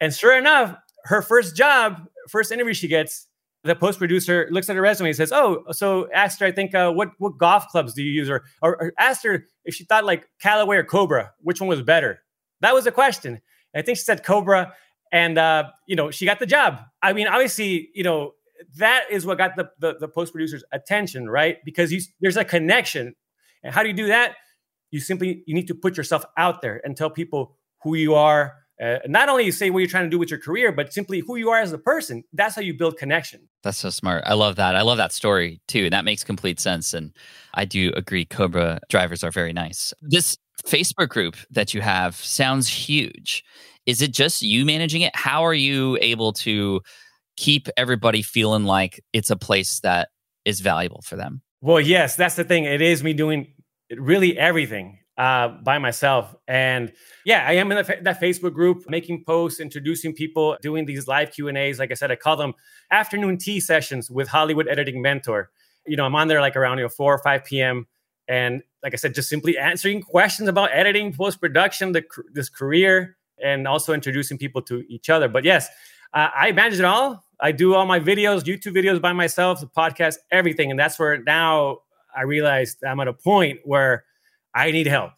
And 0.00 0.12
sure 0.12 0.36
enough, 0.36 0.76
her 1.04 1.22
first 1.22 1.56
job, 1.56 2.06
first 2.28 2.50
interview 2.52 2.74
she 2.74 2.88
gets, 2.88 3.26
the 3.64 3.74
post 3.74 3.98
producer 3.98 4.46
looks 4.50 4.68
at 4.68 4.76
her 4.76 4.82
resume 4.82 5.08
and 5.08 5.16
says, 5.16 5.32
"Oh, 5.32 5.64
so 5.72 6.08
asked 6.12 6.38
her, 6.40 6.46
I 6.46 6.52
think, 6.52 6.74
uh, 6.74 6.92
what 6.92 7.10
what 7.18 7.38
golf 7.38 7.66
clubs 7.68 7.94
do 7.94 8.02
you 8.02 8.12
use?" 8.12 8.28
Or, 8.28 8.44
or, 8.62 8.76
or 8.80 8.92
asked 8.98 9.24
her 9.24 9.46
if 9.64 9.74
she 9.74 9.84
thought 9.84 10.04
like 10.04 10.28
Callaway 10.40 10.76
or 10.76 10.84
Cobra, 10.84 11.32
which 11.40 11.60
one 11.60 11.68
was 11.68 11.82
better. 11.82 12.20
That 12.60 12.74
was 12.74 12.84
the 12.84 12.92
question. 12.92 13.40
I 13.74 13.82
think 13.82 13.98
she 13.98 14.04
said 14.04 14.22
Cobra, 14.22 14.74
and 15.12 15.38
uh, 15.38 15.64
you 15.88 15.96
know 15.96 16.10
she 16.10 16.26
got 16.26 16.38
the 16.38 16.46
job. 16.46 16.80
I 17.02 17.14
mean, 17.14 17.26
obviously, 17.26 17.88
you 17.94 18.04
know 18.04 18.32
that 18.76 19.04
is 19.10 19.24
what 19.24 19.38
got 19.38 19.56
the 19.56 19.70
the, 19.78 19.96
the 19.98 20.08
post 20.08 20.32
producer's 20.32 20.64
attention, 20.72 21.28
right? 21.28 21.56
Because 21.64 21.90
you, 21.90 22.00
there's 22.20 22.36
a 22.36 22.44
connection. 22.44 23.14
And 23.62 23.72
how 23.72 23.82
do 23.82 23.88
you 23.88 23.94
do 23.94 24.08
that? 24.08 24.34
You 24.90 25.00
simply 25.00 25.42
you 25.46 25.54
need 25.54 25.68
to 25.68 25.74
put 25.74 25.96
yourself 25.96 26.24
out 26.36 26.60
there 26.60 26.82
and 26.84 26.96
tell 26.96 27.08
people 27.08 27.56
who 27.82 27.94
you 27.94 28.14
are 28.14 28.52
uh, 28.82 28.98
not 29.06 29.28
only 29.28 29.50
say 29.50 29.70
what 29.70 29.78
you're 29.78 29.88
trying 29.88 30.04
to 30.04 30.10
do 30.10 30.18
with 30.18 30.30
your 30.30 30.40
career, 30.40 30.72
but 30.72 30.92
simply 30.92 31.20
who 31.20 31.36
you 31.36 31.50
are 31.50 31.60
as 31.60 31.72
a 31.72 31.78
person. 31.78 32.24
That's 32.32 32.54
how 32.54 32.62
you 32.62 32.74
build 32.74 32.96
connection. 32.96 33.48
That's 33.62 33.78
so 33.78 33.90
smart. 33.90 34.24
I 34.26 34.34
love 34.34 34.56
that. 34.56 34.74
I 34.74 34.82
love 34.82 34.98
that 34.98 35.12
story 35.12 35.60
too. 35.68 35.90
That 35.90 36.04
makes 36.04 36.24
complete 36.24 36.58
sense. 36.58 36.92
And 36.92 37.12
I 37.54 37.64
do 37.64 37.92
agree, 37.96 38.24
Cobra 38.24 38.80
drivers 38.88 39.22
are 39.22 39.30
very 39.30 39.52
nice. 39.52 39.94
This 40.02 40.36
Facebook 40.66 41.08
group 41.08 41.36
that 41.50 41.72
you 41.74 41.80
have 41.80 42.16
sounds 42.16 42.68
huge. 42.68 43.44
Is 43.86 44.02
it 44.02 44.12
just 44.12 44.42
you 44.42 44.64
managing 44.64 45.02
it? 45.02 45.14
How 45.14 45.44
are 45.44 45.54
you 45.54 45.98
able 46.00 46.32
to 46.34 46.80
keep 47.36 47.68
everybody 47.76 48.22
feeling 48.22 48.64
like 48.64 49.00
it's 49.12 49.30
a 49.30 49.36
place 49.36 49.80
that 49.80 50.08
is 50.44 50.60
valuable 50.60 51.02
for 51.02 51.16
them? 51.16 51.42
Well, 51.60 51.80
yes, 51.80 52.16
that's 52.16 52.36
the 52.36 52.44
thing. 52.44 52.64
It 52.64 52.82
is 52.82 53.02
me 53.02 53.12
doing 53.12 53.54
really 53.96 54.36
everything 54.38 54.98
uh, 55.16 55.48
by 55.62 55.78
myself. 55.78 56.34
And 56.48 56.92
yeah, 57.24 57.44
I 57.46 57.52
am 57.52 57.70
in 57.72 57.84
that 58.02 58.20
Facebook 58.20 58.52
group, 58.52 58.84
making 58.88 59.24
posts, 59.24 59.60
introducing 59.60 60.12
people, 60.12 60.56
doing 60.60 60.86
these 60.86 61.06
live 61.06 61.32
Q 61.32 61.48
and 61.48 61.56
A's. 61.56 61.78
Like 61.78 61.90
I 61.90 61.94
said, 61.94 62.10
I 62.10 62.16
call 62.16 62.36
them 62.36 62.54
afternoon 62.90 63.38
tea 63.38 63.60
sessions 63.60 64.10
with 64.10 64.28
Hollywood 64.28 64.68
Editing 64.68 65.00
Mentor. 65.00 65.50
You 65.86 65.96
know, 65.96 66.04
I'm 66.04 66.14
on 66.14 66.28
there 66.28 66.40
like 66.40 66.56
around 66.56 66.78
you 66.78 66.84
know 66.84 66.88
four 66.88 67.14
or 67.14 67.18
five 67.18 67.44
p.m. 67.44 67.86
And 68.26 68.62
like 68.82 68.94
I 68.94 68.96
said, 68.96 69.14
just 69.14 69.28
simply 69.28 69.58
answering 69.58 70.02
questions 70.02 70.48
about 70.48 70.70
editing, 70.72 71.12
post 71.12 71.40
production, 71.40 71.92
the 71.92 72.02
this 72.32 72.48
career, 72.48 73.16
and 73.42 73.68
also 73.68 73.92
introducing 73.92 74.38
people 74.38 74.62
to 74.62 74.82
each 74.88 75.10
other. 75.10 75.28
But 75.28 75.44
yes, 75.44 75.68
uh, 76.12 76.28
I 76.34 76.52
manage 76.52 76.78
it 76.78 76.84
all. 76.84 77.24
I 77.40 77.52
do 77.52 77.74
all 77.74 77.86
my 77.86 78.00
videos, 78.00 78.42
YouTube 78.42 78.74
videos 78.74 79.00
by 79.00 79.12
myself, 79.12 79.60
the 79.60 79.66
podcast, 79.66 80.16
everything. 80.30 80.70
And 80.70 80.80
that's 80.80 80.98
where 80.98 81.22
now 81.22 81.78
I 82.16 82.22
realized 82.22 82.82
I'm 82.84 83.00
at 83.00 83.08
a 83.08 83.12
point 83.12 83.60
where 83.64 84.04
I 84.54 84.70
need 84.70 84.86
help. 84.86 85.12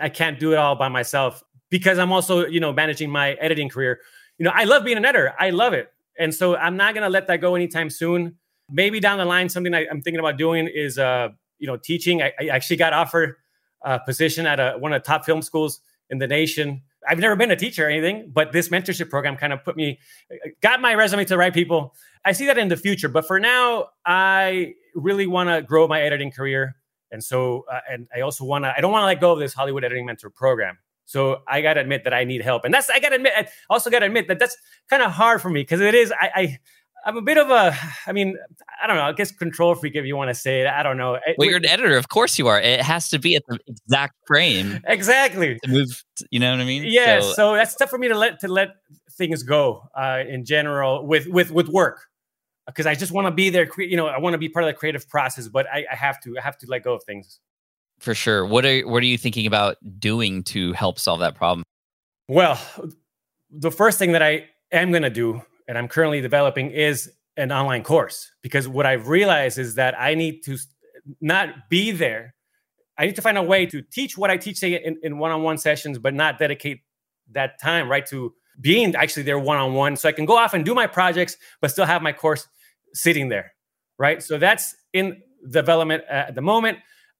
I 0.00 0.08
can't 0.08 0.38
do 0.38 0.52
it 0.52 0.56
all 0.56 0.74
by 0.74 0.88
myself 0.88 1.42
because 1.70 1.98
I'm 1.98 2.12
also, 2.12 2.46
you 2.46 2.60
know, 2.60 2.72
managing 2.72 3.10
my 3.10 3.32
editing 3.32 3.68
career. 3.68 4.00
You 4.38 4.44
know, 4.44 4.52
I 4.52 4.64
love 4.64 4.84
being 4.84 4.96
an 4.96 5.04
editor. 5.04 5.32
I 5.38 5.50
love 5.50 5.72
it. 5.72 5.92
And 6.18 6.34
so 6.34 6.56
I'm 6.56 6.76
not 6.76 6.94
going 6.94 7.04
to 7.04 7.10
let 7.10 7.28
that 7.28 7.40
go 7.40 7.54
anytime 7.54 7.88
soon. 7.88 8.36
Maybe 8.70 9.00
down 9.00 9.18
the 9.18 9.24
line, 9.24 9.48
something 9.48 9.74
I, 9.74 9.84
am 9.84 10.02
thinking 10.02 10.20
about 10.20 10.36
doing 10.36 10.68
is, 10.68 10.98
uh, 10.98 11.28
you 11.58 11.66
know, 11.66 11.76
teaching. 11.76 12.22
I, 12.22 12.32
I, 12.40 12.46
actually 12.48 12.76
got 12.76 12.92
offered 12.92 13.36
a 13.82 14.00
position 14.00 14.46
at 14.46 14.60
a, 14.60 14.76
one 14.78 14.92
of 14.92 15.02
the 15.02 15.06
top 15.06 15.24
film 15.24 15.42
schools 15.42 15.80
in 16.10 16.18
the 16.18 16.26
nation. 16.26 16.82
I've 17.08 17.18
never 17.18 17.36
been 17.36 17.50
a 17.50 17.56
teacher 17.56 17.86
or 17.86 17.90
anything, 17.90 18.30
but 18.32 18.52
this 18.52 18.68
mentorship 18.68 19.10
program 19.10 19.36
kind 19.36 19.52
of 19.52 19.64
put 19.64 19.76
me, 19.76 19.98
got 20.60 20.80
my 20.80 20.94
resume 20.94 21.24
to 21.24 21.28
the 21.28 21.38
right 21.38 21.52
people. 21.52 21.94
I 22.24 22.32
see 22.32 22.46
that 22.46 22.58
in 22.58 22.68
the 22.68 22.76
future, 22.76 23.08
but 23.08 23.26
for 23.26 23.40
now, 23.40 23.88
I 24.06 24.74
really 24.94 25.26
want 25.26 25.48
to 25.48 25.62
grow 25.62 25.88
my 25.88 26.00
editing 26.02 26.30
career. 26.30 26.76
And 27.12 27.22
so, 27.22 27.64
uh, 27.70 27.80
and 27.88 28.08
I 28.14 28.22
also 28.22 28.44
want 28.44 28.64
to, 28.64 28.74
I 28.76 28.80
don't 28.80 28.90
want 28.90 29.02
to 29.02 29.06
let 29.06 29.20
go 29.20 29.32
of 29.32 29.38
this 29.38 29.52
Hollywood 29.52 29.84
Editing 29.84 30.06
Mentor 30.06 30.30
program. 30.30 30.78
So 31.04 31.42
I 31.46 31.60
got 31.60 31.74
to 31.74 31.80
admit 31.80 32.04
that 32.04 32.14
I 32.14 32.24
need 32.24 32.42
help. 32.42 32.64
And 32.64 32.72
that's, 32.72 32.88
I 32.88 32.98
got 32.98 33.10
to 33.10 33.16
admit, 33.16 33.34
I 33.36 33.46
also 33.68 33.90
got 33.90 34.00
to 34.00 34.06
admit 34.06 34.28
that 34.28 34.38
that's 34.38 34.56
kind 34.88 35.02
of 35.02 35.12
hard 35.12 35.42
for 35.42 35.50
me 35.50 35.60
because 35.60 35.80
it 35.80 35.94
is, 35.94 36.10
I, 36.18 36.30
I, 36.34 36.58
I'm 37.04 37.16
a 37.16 37.22
bit 37.22 37.36
of 37.36 37.50
a, 37.50 37.76
I 38.06 38.12
mean, 38.12 38.36
I 38.82 38.86
don't 38.86 38.96
know, 38.96 39.02
I 39.02 39.12
guess 39.12 39.30
control 39.32 39.74
freak 39.74 39.94
if 39.96 40.06
you 40.06 40.16
want 40.16 40.30
to 40.30 40.34
say 40.34 40.62
it. 40.62 40.68
I 40.68 40.82
don't 40.82 40.96
know. 40.96 41.18
Well, 41.36 41.48
you're 41.48 41.58
an 41.58 41.66
editor. 41.66 41.96
Of 41.98 42.08
course 42.08 42.38
you 42.38 42.46
are. 42.46 42.60
It 42.60 42.80
has 42.80 43.10
to 43.10 43.18
be 43.18 43.36
at 43.36 43.42
the 43.46 43.58
exact 43.66 44.14
frame. 44.26 44.80
Exactly. 44.86 45.58
To 45.64 45.70
move, 45.70 46.02
you 46.30 46.38
know 46.38 46.52
what 46.52 46.60
I 46.60 46.64
mean? 46.64 46.84
Yeah. 46.86 47.20
So, 47.20 47.32
so 47.32 47.54
that's 47.54 47.74
tough 47.74 47.90
for 47.90 47.98
me 47.98 48.08
to 48.08 48.16
let, 48.16 48.40
to 48.40 48.48
let 48.48 48.68
things 49.18 49.42
go 49.42 49.82
uh, 49.96 50.22
in 50.26 50.44
general 50.44 51.06
with, 51.06 51.26
with, 51.26 51.50
with 51.50 51.68
work 51.68 52.06
because 52.66 52.86
I 52.86 52.94
just 52.94 53.12
want 53.12 53.26
to 53.26 53.30
be 53.30 53.50
there. 53.50 53.68
You 53.78 53.96
know, 53.96 54.06
I 54.06 54.18
want 54.18 54.34
to 54.34 54.38
be 54.38 54.48
part 54.48 54.64
of 54.64 54.68
the 54.68 54.74
creative 54.74 55.08
process, 55.08 55.48
but 55.48 55.66
I, 55.66 55.84
I, 55.90 55.94
have 55.94 56.20
to. 56.22 56.36
I 56.38 56.42
have 56.42 56.58
to 56.58 56.66
let 56.68 56.82
go 56.82 56.94
of 56.94 57.02
things. 57.04 57.40
For 57.98 58.14
sure. 58.14 58.46
What 58.46 58.64
are 58.64 58.80
What 58.82 59.02
are 59.02 59.06
you 59.06 59.18
thinking 59.18 59.46
about 59.46 59.76
doing 59.98 60.42
to 60.44 60.72
help 60.72 60.98
solve 60.98 61.20
that 61.20 61.34
problem? 61.34 61.64
Well, 62.28 62.60
the 63.50 63.70
first 63.70 63.98
thing 63.98 64.12
that 64.12 64.22
I 64.22 64.48
am 64.70 64.90
going 64.90 65.02
to 65.02 65.10
do, 65.10 65.42
and 65.68 65.76
I'm 65.76 65.88
currently 65.88 66.20
developing, 66.20 66.70
is 66.70 67.12
an 67.36 67.50
online 67.50 67.82
course 67.82 68.30
because 68.42 68.68
what 68.68 68.86
I've 68.86 69.08
realized 69.08 69.58
is 69.58 69.76
that 69.76 69.98
I 69.98 70.14
need 70.14 70.42
to 70.44 70.58
not 71.20 71.68
be 71.68 71.90
there. 71.90 72.34
I 72.98 73.06
need 73.06 73.16
to 73.16 73.22
find 73.22 73.38
a 73.38 73.42
way 73.42 73.66
to 73.66 73.82
teach 73.82 74.18
what 74.18 74.30
I 74.30 74.36
teach 74.36 74.58
say 74.58 74.74
in, 74.74 74.98
in 75.02 75.18
one-on-one 75.18 75.58
sessions, 75.58 75.98
but 75.98 76.14
not 76.14 76.38
dedicate 76.38 76.80
that 77.30 77.58
time 77.60 77.90
right 77.90 78.06
to 78.06 78.34
being 78.60 78.94
actually 78.94 79.24
there 79.24 79.38
one 79.38 79.58
on 79.58 79.74
one. 79.74 79.96
So 79.96 80.08
I 80.08 80.12
can 80.12 80.26
go 80.26 80.36
off 80.36 80.54
and 80.54 80.64
do 80.64 80.74
my 80.74 80.86
projects, 80.86 81.36
but 81.60 81.70
still 81.70 81.86
have 81.86 82.02
my 82.02 82.12
course 82.12 82.46
sitting 82.92 83.28
there. 83.28 83.52
Right. 83.98 84.22
So 84.22 84.38
that's 84.38 84.74
in 84.92 85.22
development 85.50 86.04
at 86.08 86.34
the 86.34 86.42
moment. 86.42 86.78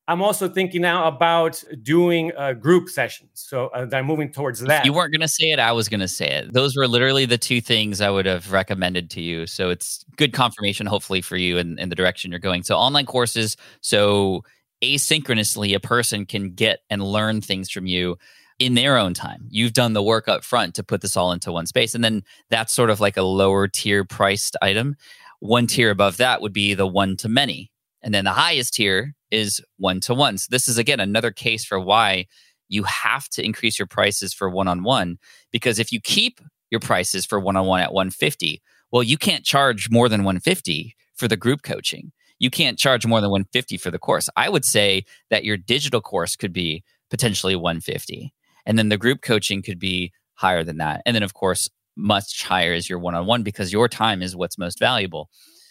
I'm 0.08 0.20
also 0.20 0.48
thinking 0.48 0.82
now 0.82 1.06
about 1.06 1.62
doing 1.82 2.32
uh, 2.36 2.54
group 2.54 2.88
sessions. 2.88 3.30
So 3.34 3.68
uh, 3.68 3.86
I'm 3.92 4.04
moving 4.04 4.32
towards 4.32 4.58
that. 4.60 4.80
If 4.80 4.86
you 4.86 4.92
weren't 4.92 5.12
going 5.12 5.20
to 5.20 5.28
say 5.28 5.50
it, 5.50 5.60
I 5.60 5.70
was 5.70 5.88
going 5.88 6.00
to 6.00 6.08
say 6.08 6.28
it. 6.28 6.52
Those 6.52 6.76
were 6.76 6.88
literally 6.88 7.24
the 7.24 7.38
two 7.38 7.60
things 7.60 8.00
I 8.00 8.10
would 8.10 8.26
have 8.26 8.50
recommended 8.50 9.10
to 9.10 9.20
you. 9.20 9.46
So 9.46 9.70
it's 9.70 10.04
good 10.16 10.32
confirmation, 10.32 10.86
hopefully, 10.86 11.20
for 11.20 11.36
you 11.36 11.56
in, 11.56 11.78
in 11.78 11.88
the 11.88 11.94
direction 11.94 12.32
you're 12.32 12.40
going. 12.40 12.64
So 12.64 12.76
online 12.76 13.06
courses. 13.06 13.56
So 13.80 14.42
asynchronously, 14.82 15.74
a 15.74 15.80
person 15.80 16.26
can 16.26 16.50
get 16.50 16.80
and 16.90 17.00
learn 17.00 17.40
things 17.40 17.70
from 17.70 17.86
you 17.86 18.18
in 18.58 18.74
their 18.74 18.96
own 18.96 19.14
time. 19.14 19.46
You've 19.50 19.72
done 19.72 19.92
the 19.92 20.02
work 20.02 20.28
up 20.28 20.44
front 20.44 20.74
to 20.76 20.84
put 20.84 21.00
this 21.00 21.16
all 21.16 21.32
into 21.32 21.52
one 21.52 21.66
space. 21.66 21.94
And 21.94 22.04
then 22.04 22.22
that's 22.50 22.72
sort 22.72 22.90
of 22.90 23.00
like 23.00 23.16
a 23.16 23.22
lower 23.22 23.68
tier 23.68 24.04
priced 24.04 24.56
item. 24.62 24.96
One 25.40 25.66
tier 25.66 25.88
mm-hmm. 25.88 25.92
above 25.92 26.16
that 26.18 26.40
would 26.40 26.52
be 26.52 26.74
the 26.74 26.86
one 26.86 27.16
to 27.18 27.28
many. 27.28 27.70
And 28.02 28.14
then 28.14 28.24
the 28.24 28.32
highest 28.32 28.74
tier 28.74 29.14
is 29.30 29.60
one 29.78 30.00
to 30.00 30.14
one. 30.14 30.38
So 30.38 30.48
this 30.50 30.68
is 30.68 30.78
again 30.78 31.00
another 31.00 31.30
case 31.30 31.64
for 31.64 31.80
why 31.80 32.26
you 32.68 32.84
have 32.84 33.28
to 33.30 33.44
increase 33.44 33.78
your 33.78 33.86
prices 33.86 34.32
for 34.32 34.48
one 34.48 34.68
on 34.68 34.82
one 34.82 35.18
because 35.50 35.78
if 35.78 35.92
you 35.92 36.00
keep 36.00 36.40
your 36.70 36.80
prices 36.80 37.26
for 37.26 37.38
one 37.38 37.56
on 37.56 37.66
one 37.66 37.80
at 37.80 37.92
150, 37.92 38.62
well 38.90 39.02
you 39.02 39.18
can't 39.18 39.44
charge 39.44 39.90
more 39.90 40.08
than 40.08 40.24
150 40.24 40.96
for 41.14 41.28
the 41.28 41.36
group 41.36 41.62
coaching. 41.62 42.12
You 42.38 42.50
can't 42.50 42.78
charge 42.78 43.06
more 43.06 43.20
than 43.20 43.30
150 43.30 43.76
for 43.76 43.90
the 43.90 43.98
course. 43.98 44.28
I 44.36 44.48
would 44.48 44.64
say 44.64 45.04
that 45.30 45.44
your 45.44 45.56
digital 45.56 46.00
course 46.00 46.34
could 46.34 46.52
be 46.52 46.82
potentially 47.10 47.54
150 47.54 48.32
and 48.66 48.78
then 48.78 48.88
the 48.88 48.98
group 48.98 49.22
coaching 49.22 49.62
could 49.62 49.78
be 49.78 50.12
higher 50.34 50.64
than 50.64 50.78
that. 50.78 51.02
And 51.06 51.14
then, 51.14 51.22
of 51.22 51.34
course, 51.34 51.68
much 51.96 52.42
higher 52.44 52.72
is 52.72 52.88
your 52.88 52.98
one 52.98 53.14
on 53.14 53.26
one 53.26 53.42
because 53.42 53.72
your 53.72 53.88
time 53.88 54.22
is 54.22 54.34
what's 54.34 54.58
most 54.58 54.78
valuable. 54.78 55.28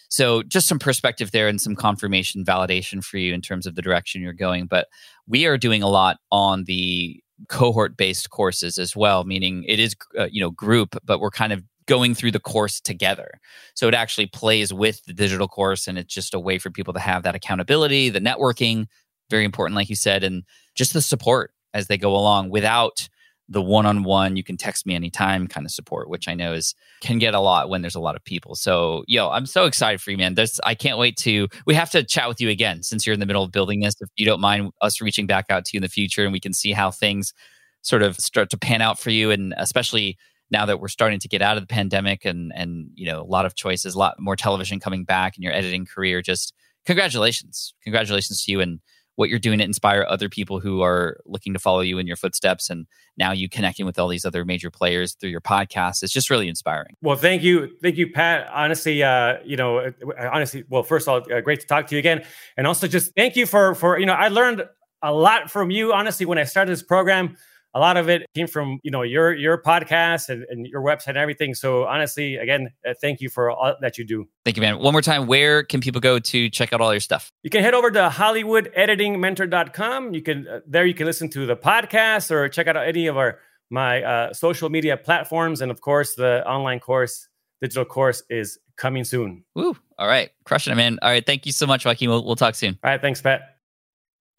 So, 0.10 0.44
just 0.44 0.68
some 0.68 0.80
perspective 0.80 1.32
there 1.32 1.48
and 1.48 1.62
some 1.62 1.76
confirmation 1.76 2.44
validation 2.44 3.04
for 3.04 3.18
you 3.18 3.34
in 3.34 3.42
terms 3.42 3.66
of 3.66 3.76
the 3.76 3.82
direction 3.82 4.22
you're 4.22 4.34
going. 4.34 4.68
But 4.68 4.88
we 5.28 5.46
are 5.46 5.58
doing 5.58 5.84
a 5.84 5.90
lot 5.90 6.18
on 6.32 6.66
the 6.66 7.22
cohort 7.48 7.98
based 7.98 8.30
courses 8.30 8.78
as 8.78 8.96
well, 8.96 9.24
meaning 9.24 9.64
it 9.68 9.80
is, 9.80 9.96
uh, 10.20 10.28
you 10.32 10.42
know, 10.42 10.52
group, 10.52 10.98
but 11.04 11.20
we're 11.20 11.32
kind 11.32 11.54
of 11.54 11.64
going 11.88 12.14
through 12.14 12.32
the 12.32 12.40
course 12.40 12.80
together. 12.80 13.40
So 13.74 13.88
it 13.88 13.94
actually 13.94 14.28
plays 14.28 14.72
with 14.72 15.04
the 15.06 15.14
digital 15.14 15.48
course 15.48 15.88
and 15.88 15.98
it's 15.98 16.14
just 16.14 16.34
a 16.34 16.40
way 16.40 16.60
for 16.60 16.70
people 16.70 16.94
to 16.94 17.00
have 17.00 17.24
that 17.24 17.36
accountability, 17.36 18.10
the 18.10 18.20
networking, 18.20 18.86
very 19.30 19.46
important, 19.46 19.76
like 19.76 19.90
you 19.90 19.96
said, 19.96 20.24
and 20.24 20.44
just 20.76 20.94
the 20.94 21.02
support 21.02 21.52
as 21.74 21.88
they 21.88 21.98
go 21.98 22.16
along 22.16 22.50
without 22.50 23.08
the 23.50 23.62
one-on-one 23.62 24.38
you 24.38 24.44
can 24.44 24.56
text 24.56 24.86
me 24.86 24.96
anytime 24.96 25.46
kind 25.46 25.66
of 25.66 25.72
support 25.72 26.10
which 26.10 26.30
i 26.30 26.34
know 26.34 26.54
is 26.54 26.74
can 27.02 27.20
get 27.20 27.34
a 27.34 27.40
lot 27.40 27.68
when 27.68 27.82
there's 27.82 27.96
a 27.96 28.00
lot 28.00 28.16
of 28.16 28.24
people. 28.24 28.56
So 28.56 29.04
yo 29.08 29.30
i'm 29.30 29.46
so 29.46 29.66
excited 29.66 30.00
for 30.00 30.12
you 30.12 30.18
man. 30.18 30.36
I 30.64 30.76
can't 30.76 30.98
wait 30.98 31.18
to 31.18 31.48
we 31.66 31.74
have 31.74 31.92
to 31.92 32.04
chat 32.04 32.30
with 32.30 32.40
you 32.40 32.50
again 32.50 32.84
since 32.84 33.06
you're 33.06 33.14
in 33.14 33.20
the 33.20 33.26
middle 33.26 33.44
of 33.44 33.52
building 33.52 33.82
this. 33.82 33.96
If 34.00 34.10
you 34.16 34.26
don't 34.26 34.40
mind 34.40 34.72
us 34.82 35.02
reaching 35.02 35.28
back 35.28 35.48
out 35.50 35.66
to 35.66 35.72
you 35.74 35.80
in 35.80 35.84
the 35.84 35.90
future 35.90 36.24
and 36.24 36.32
we 36.32 36.40
can 36.40 36.54
see 36.54 36.72
how 36.72 36.92
things 36.92 37.34
sort 37.82 38.04
of 38.04 38.16
start 38.18 38.50
to 38.52 38.58
pan 38.58 38.82
out 38.82 39.00
for 39.00 39.10
you 39.10 39.32
and 39.32 39.54
especially 39.58 40.18
now 40.52 40.66
that 40.66 40.80
we're 40.80 40.88
starting 40.88 41.20
to 41.20 41.28
get 41.28 41.42
out 41.42 41.58
of 41.58 41.64
the 41.64 41.68
pandemic 41.68 42.24
and 42.24 42.54
and 42.56 42.90
you 42.96 43.06
know 43.06 43.22
a 43.22 43.24
lot 43.24 43.46
of 43.46 43.56
choices 43.56 43.96
a 43.96 44.00
lot 44.00 44.16
more 44.20 44.36
television 44.36 44.80
coming 44.80 45.04
back 45.04 45.36
and 45.36 45.44
your 45.44 45.54
editing 45.54 45.86
career 45.86 46.22
just 46.22 46.54
congratulations. 46.86 47.74
Congratulations 47.84 48.44
to 48.44 48.52
you 48.52 48.62
and 48.62 48.80
what 49.22 49.30
you're 49.30 49.38
doing 49.38 49.60
to 49.60 49.64
inspire 49.64 50.04
other 50.10 50.30
people 50.30 50.60
who 50.60 50.82
are 50.82 51.20
looking 51.28 51.54
to 51.54 51.60
follow 51.60 51.82
you 51.82 52.00
in 52.00 52.08
your 52.08 52.16
footsteps 52.16 52.72
and 52.72 52.88
now 53.18 53.32
you 53.32 53.48
connecting 53.48 53.86
with 53.86 54.00
all 54.00 54.08
these 54.08 54.26
other 54.26 54.44
major 54.44 54.72
players 54.72 55.14
through 55.14 55.30
your 55.30 55.40
podcast 55.40 56.02
it's 56.02 56.12
just 56.12 56.32
really 56.32 56.48
inspiring. 56.48 56.96
Well 57.04 57.16
thank 57.16 57.44
you. 57.44 57.70
Thank 57.84 57.98
you 57.98 58.12
pat. 58.12 58.50
Honestly 58.52 59.04
uh 59.04 59.36
you 59.46 59.58
know 59.58 59.78
uh, 59.78 59.92
honestly 60.34 60.64
well 60.70 60.82
first 60.82 61.08
of 61.08 61.14
all 61.14 61.34
uh, 61.34 61.40
great 61.42 61.60
to 61.60 61.68
talk 61.68 61.86
to 61.88 61.96
you 61.96 62.00
again. 62.00 62.26
And 62.58 62.66
also 62.66 62.88
just 62.88 63.14
thank 63.16 63.36
you 63.36 63.46
for 63.46 63.76
for 63.76 64.00
you 64.00 64.08
know 64.08 64.14
i 64.14 64.30
learned 64.30 64.66
a 65.04 65.14
lot 65.14 65.52
from 65.52 65.70
you 65.70 65.94
honestly 65.94 66.26
when 66.26 66.40
i 66.40 66.44
started 66.44 66.72
this 66.72 66.82
program 66.82 67.38
a 67.74 67.80
lot 67.80 67.98
of 67.98 68.10
it 68.10 68.26
came 68.36 68.48
from 68.48 68.80
you 68.84 68.92
know 68.92 69.02
your 69.02 69.34
your 69.34 69.62
podcast 69.62 70.30
and, 70.30 70.46
and 70.50 70.68
your 70.68 70.82
website 70.82 71.10
and 71.10 71.18
everything. 71.18 71.54
So 71.54 71.86
honestly 71.86 72.36
again 72.36 72.70
uh, 72.88 72.94
thank 73.00 73.22
you 73.22 73.30
for 73.30 73.52
all 73.52 73.76
that 73.82 73.98
you 73.98 74.06
do. 74.06 74.28
Thank 74.46 74.58
you 74.58 74.62
man. 74.62 74.80
One 74.80 74.94
more 74.94 75.02
time 75.02 75.28
where 75.28 75.64
can 75.64 75.82
people 75.82 76.02
go 76.02 76.20
to 76.20 76.50
check 76.50 76.74
out 76.74 76.82
all 76.82 76.94
your 76.94 77.00
stuff? 77.00 77.32
You 77.44 77.50
can 77.50 77.64
head 77.64 77.74
over 77.74 77.92
to 77.92 78.10
hollywoodeditingmentor.com 78.10 80.14
you 80.14 80.22
can 80.22 80.48
uh, 80.48 80.60
there 80.68 80.86
you 80.86 80.94
can 80.94 81.06
listen 81.06 81.30
to 81.30 81.46
the 81.46 81.56
podcast 81.56 82.32
or 82.32 82.50
check 82.50 82.68
out 82.68 82.76
any 82.76 83.08
of 83.08 83.18
our 83.18 83.40
my 83.70 84.04
uh, 84.04 84.34
social 84.34 84.70
media 84.70 84.98
platforms. 84.98 85.62
And 85.62 85.72
of 85.72 85.82
course 85.82 86.16
the 86.16 86.48
online 86.48 86.80
course 86.80 87.28
digital 87.62 87.86
course 87.86 88.24
is 88.30 88.58
coming 88.76 89.04
soon. 89.04 89.44
Woo. 89.56 89.78
all 89.98 90.08
right. 90.08 90.32
Crushing 90.44 90.74
it 90.74 90.76
man. 90.76 91.00
All 91.02 91.10
right. 91.10 91.26
Thank 91.26 91.46
you 91.46 91.52
so 91.52 91.68
much 91.68 91.86
joaquin. 91.86 92.10
We'll, 92.10 92.26
we'll 92.26 92.36
talk 92.36 92.56
soon. 92.56 92.78
All 92.84 92.92
right. 92.92 93.02
Thanks 93.02 93.22
pat. 93.22 93.58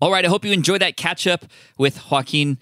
All 0.01 0.11
right. 0.11 0.25
I 0.25 0.29
hope 0.29 0.45
you 0.45 0.53
enjoyed 0.53 0.83
that 0.83 0.97
catch 0.97 1.27
up 1.27 1.45
with 1.79 2.11
joaquin 2.11 2.59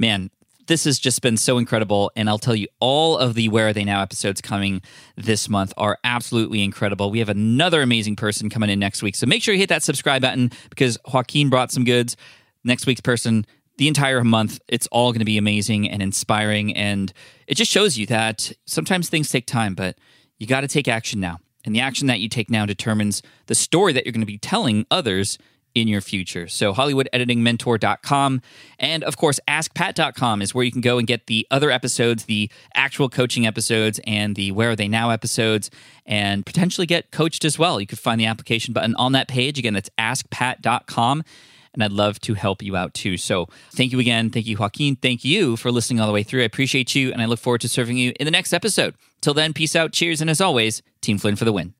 man, 0.00 0.30
this 0.66 0.84
has 0.84 0.98
just 0.98 1.20
been 1.20 1.36
so 1.36 1.58
incredible. 1.58 2.10
And 2.16 2.28
I'll 2.28 2.38
tell 2.38 2.54
you, 2.54 2.68
all 2.80 3.18
of 3.18 3.34
the 3.34 3.48
Where 3.48 3.68
Are 3.68 3.72
They 3.72 3.84
Now 3.84 4.02
episodes 4.02 4.40
coming 4.40 4.82
this 5.16 5.48
month 5.48 5.72
are 5.76 5.98
absolutely 6.04 6.62
incredible. 6.62 7.10
We 7.10 7.18
have 7.18 7.28
another 7.28 7.82
amazing 7.82 8.16
person 8.16 8.48
coming 8.48 8.70
in 8.70 8.78
next 8.78 9.02
week. 9.02 9.16
So 9.16 9.26
make 9.26 9.42
sure 9.42 9.52
you 9.52 9.60
hit 9.60 9.68
that 9.68 9.82
subscribe 9.82 10.22
button 10.22 10.50
because 10.70 10.96
Joaquin 11.12 11.50
brought 11.50 11.72
some 11.72 11.84
goods. 11.84 12.16
Next 12.62 12.86
week's 12.86 13.00
person, 13.00 13.46
the 13.78 13.88
entire 13.88 14.22
month, 14.22 14.60
it's 14.68 14.86
all 14.88 15.10
going 15.10 15.20
to 15.20 15.24
be 15.24 15.38
amazing 15.38 15.90
and 15.90 16.02
inspiring. 16.02 16.76
And 16.76 17.12
it 17.46 17.54
just 17.54 17.70
shows 17.70 17.98
you 17.98 18.06
that 18.06 18.52
sometimes 18.66 19.08
things 19.08 19.28
take 19.28 19.46
time, 19.46 19.74
but 19.74 19.98
you 20.38 20.46
got 20.46 20.60
to 20.60 20.68
take 20.68 20.86
action 20.86 21.18
now. 21.20 21.38
And 21.64 21.74
the 21.74 21.80
action 21.80 22.06
that 22.06 22.20
you 22.20 22.28
take 22.28 22.48
now 22.50 22.64
determines 22.64 23.22
the 23.46 23.54
story 23.54 23.92
that 23.92 24.06
you're 24.06 24.12
going 24.12 24.20
to 24.20 24.26
be 24.26 24.38
telling 24.38 24.86
others 24.90 25.36
in 25.74 25.88
your 25.88 26.00
future. 26.00 26.48
So, 26.48 26.72
HollywoodEditingMentor.com. 26.74 28.42
And 28.78 29.04
of 29.04 29.16
course, 29.16 29.40
AskPat.com 29.48 30.42
is 30.42 30.54
where 30.54 30.64
you 30.64 30.72
can 30.72 30.80
go 30.80 30.98
and 30.98 31.06
get 31.06 31.26
the 31.26 31.46
other 31.50 31.70
episodes, 31.70 32.24
the 32.24 32.50
actual 32.74 33.08
coaching 33.08 33.46
episodes, 33.46 34.00
and 34.06 34.36
the 34.36 34.52
Where 34.52 34.70
Are 34.70 34.76
They 34.76 34.88
Now 34.88 35.10
episodes, 35.10 35.70
and 36.06 36.44
potentially 36.44 36.86
get 36.86 37.10
coached 37.10 37.44
as 37.44 37.58
well. 37.58 37.80
You 37.80 37.86
could 37.86 37.98
find 37.98 38.20
the 38.20 38.26
application 38.26 38.74
button 38.74 38.94
on 38.96 39.12
that 39.12 39.28
page. 39.28 39.58
Again, 39.58 39.74
that's 39.74 39.90
AskPat.com. 39.98 41.24
And 41.72 41.84
I'd 41.84 41.92
love 41.92 42.20
to 42.22 42.34
help 42.34 42.64
you 42.64 42.74
out 42.76 42.94
too. 42.94 43.16
So, 43.16 43.46
thank 43.72 43.92
you 43.92 44.00
again. 44.00 44.30
Thank 44.30 44.46
you, 44.46 44.56
Joaquin. 44.56 44.96
Thank 44.96 45.24
you 45.24 45.56
for 45.56 45.70
listening 45.70 46.00
all 46.00 46.08
the 46.08 46.12
way 46.12 46.24
through. 46.24 46.42
I 46.42 46.44
appreciate 46.44 46.96
you, 46.96 47.12
and 47.12 47.22
I 47.22 47.26
look 47.26 47.38
forward 47.38 47.60
to 47.60 47.68
serving 47.68 47.96
you 47.96 48.12
in 48.18 48.24
the 48.24 48.32
next 48.32 48.52
episode. 48.52 48.94
Till 49.20 49.34
then, 49.34 49.52
peace 49.52 49.76
out, 49.76 49.92
cheers, 49.92 50.20
and 50.20 50.28
as 50.28 50.40
always, 50.40 50.82
Team 51.00 51.18
Flynn 51.18 51.36
for 51.36 51.44
the 51.44 51.52
win. 51.52 51.74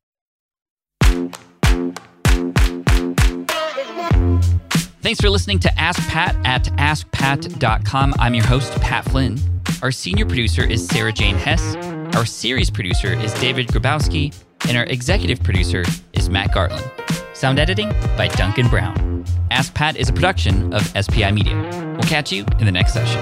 Thanks 5.01 5.19
for 5.19 5.31
listening 5.31 5.57
to 5.59 5.79
Ask 5.79 6.07
Pat 6.09 6.35
at 6.45 6.65
AskPat.com. 6.77 8.13
I'm 8.19 8.35
your 8.35 8.45
host, 8.45 8.71
Pat 8.81 9.03
Flynn. 9.05 9.39
Our 9.81 9.91
senior 9.91 10.27
producer 10.27 10.63
is 10.63 10.87
Sarah 10.87 11.11
Jane 11.11 11.35
Hess. 11.35 11.75
Our 12.15 12.23
series 12.23 12.69
producer 12.69 13.13
is 13.13 13.33
David 13.35 13.67
Grabowski. 13.69 14.31
And 14.67 14.77
our 14.77 14.83
executive 14.83 15.41
producer 15.41 15.83
is 16.13 16.29
Matt 16.29 16.51
Gartland. 16.51 16.87
Sound 17.35 17.57
editing 17.57 17.89
by 18.15 18.27
Duncan 18.27 18.67
Brown. 18.67 19.25
Ask 19.49 19.73
Pat 19.73 19.97
is 19.97 20.09
a 20.09 20.13
production 20.13 20.71
of 20.71 20.83
SPI 20.89 21.31
Media. 21.31 21.59
We'll 21.93 22.07
catch 22.07 22.31
you 22.31 22.45
in 22.59 22.65
the 22.65 22.71
next 22.71 22.93
session. 22.93 23.21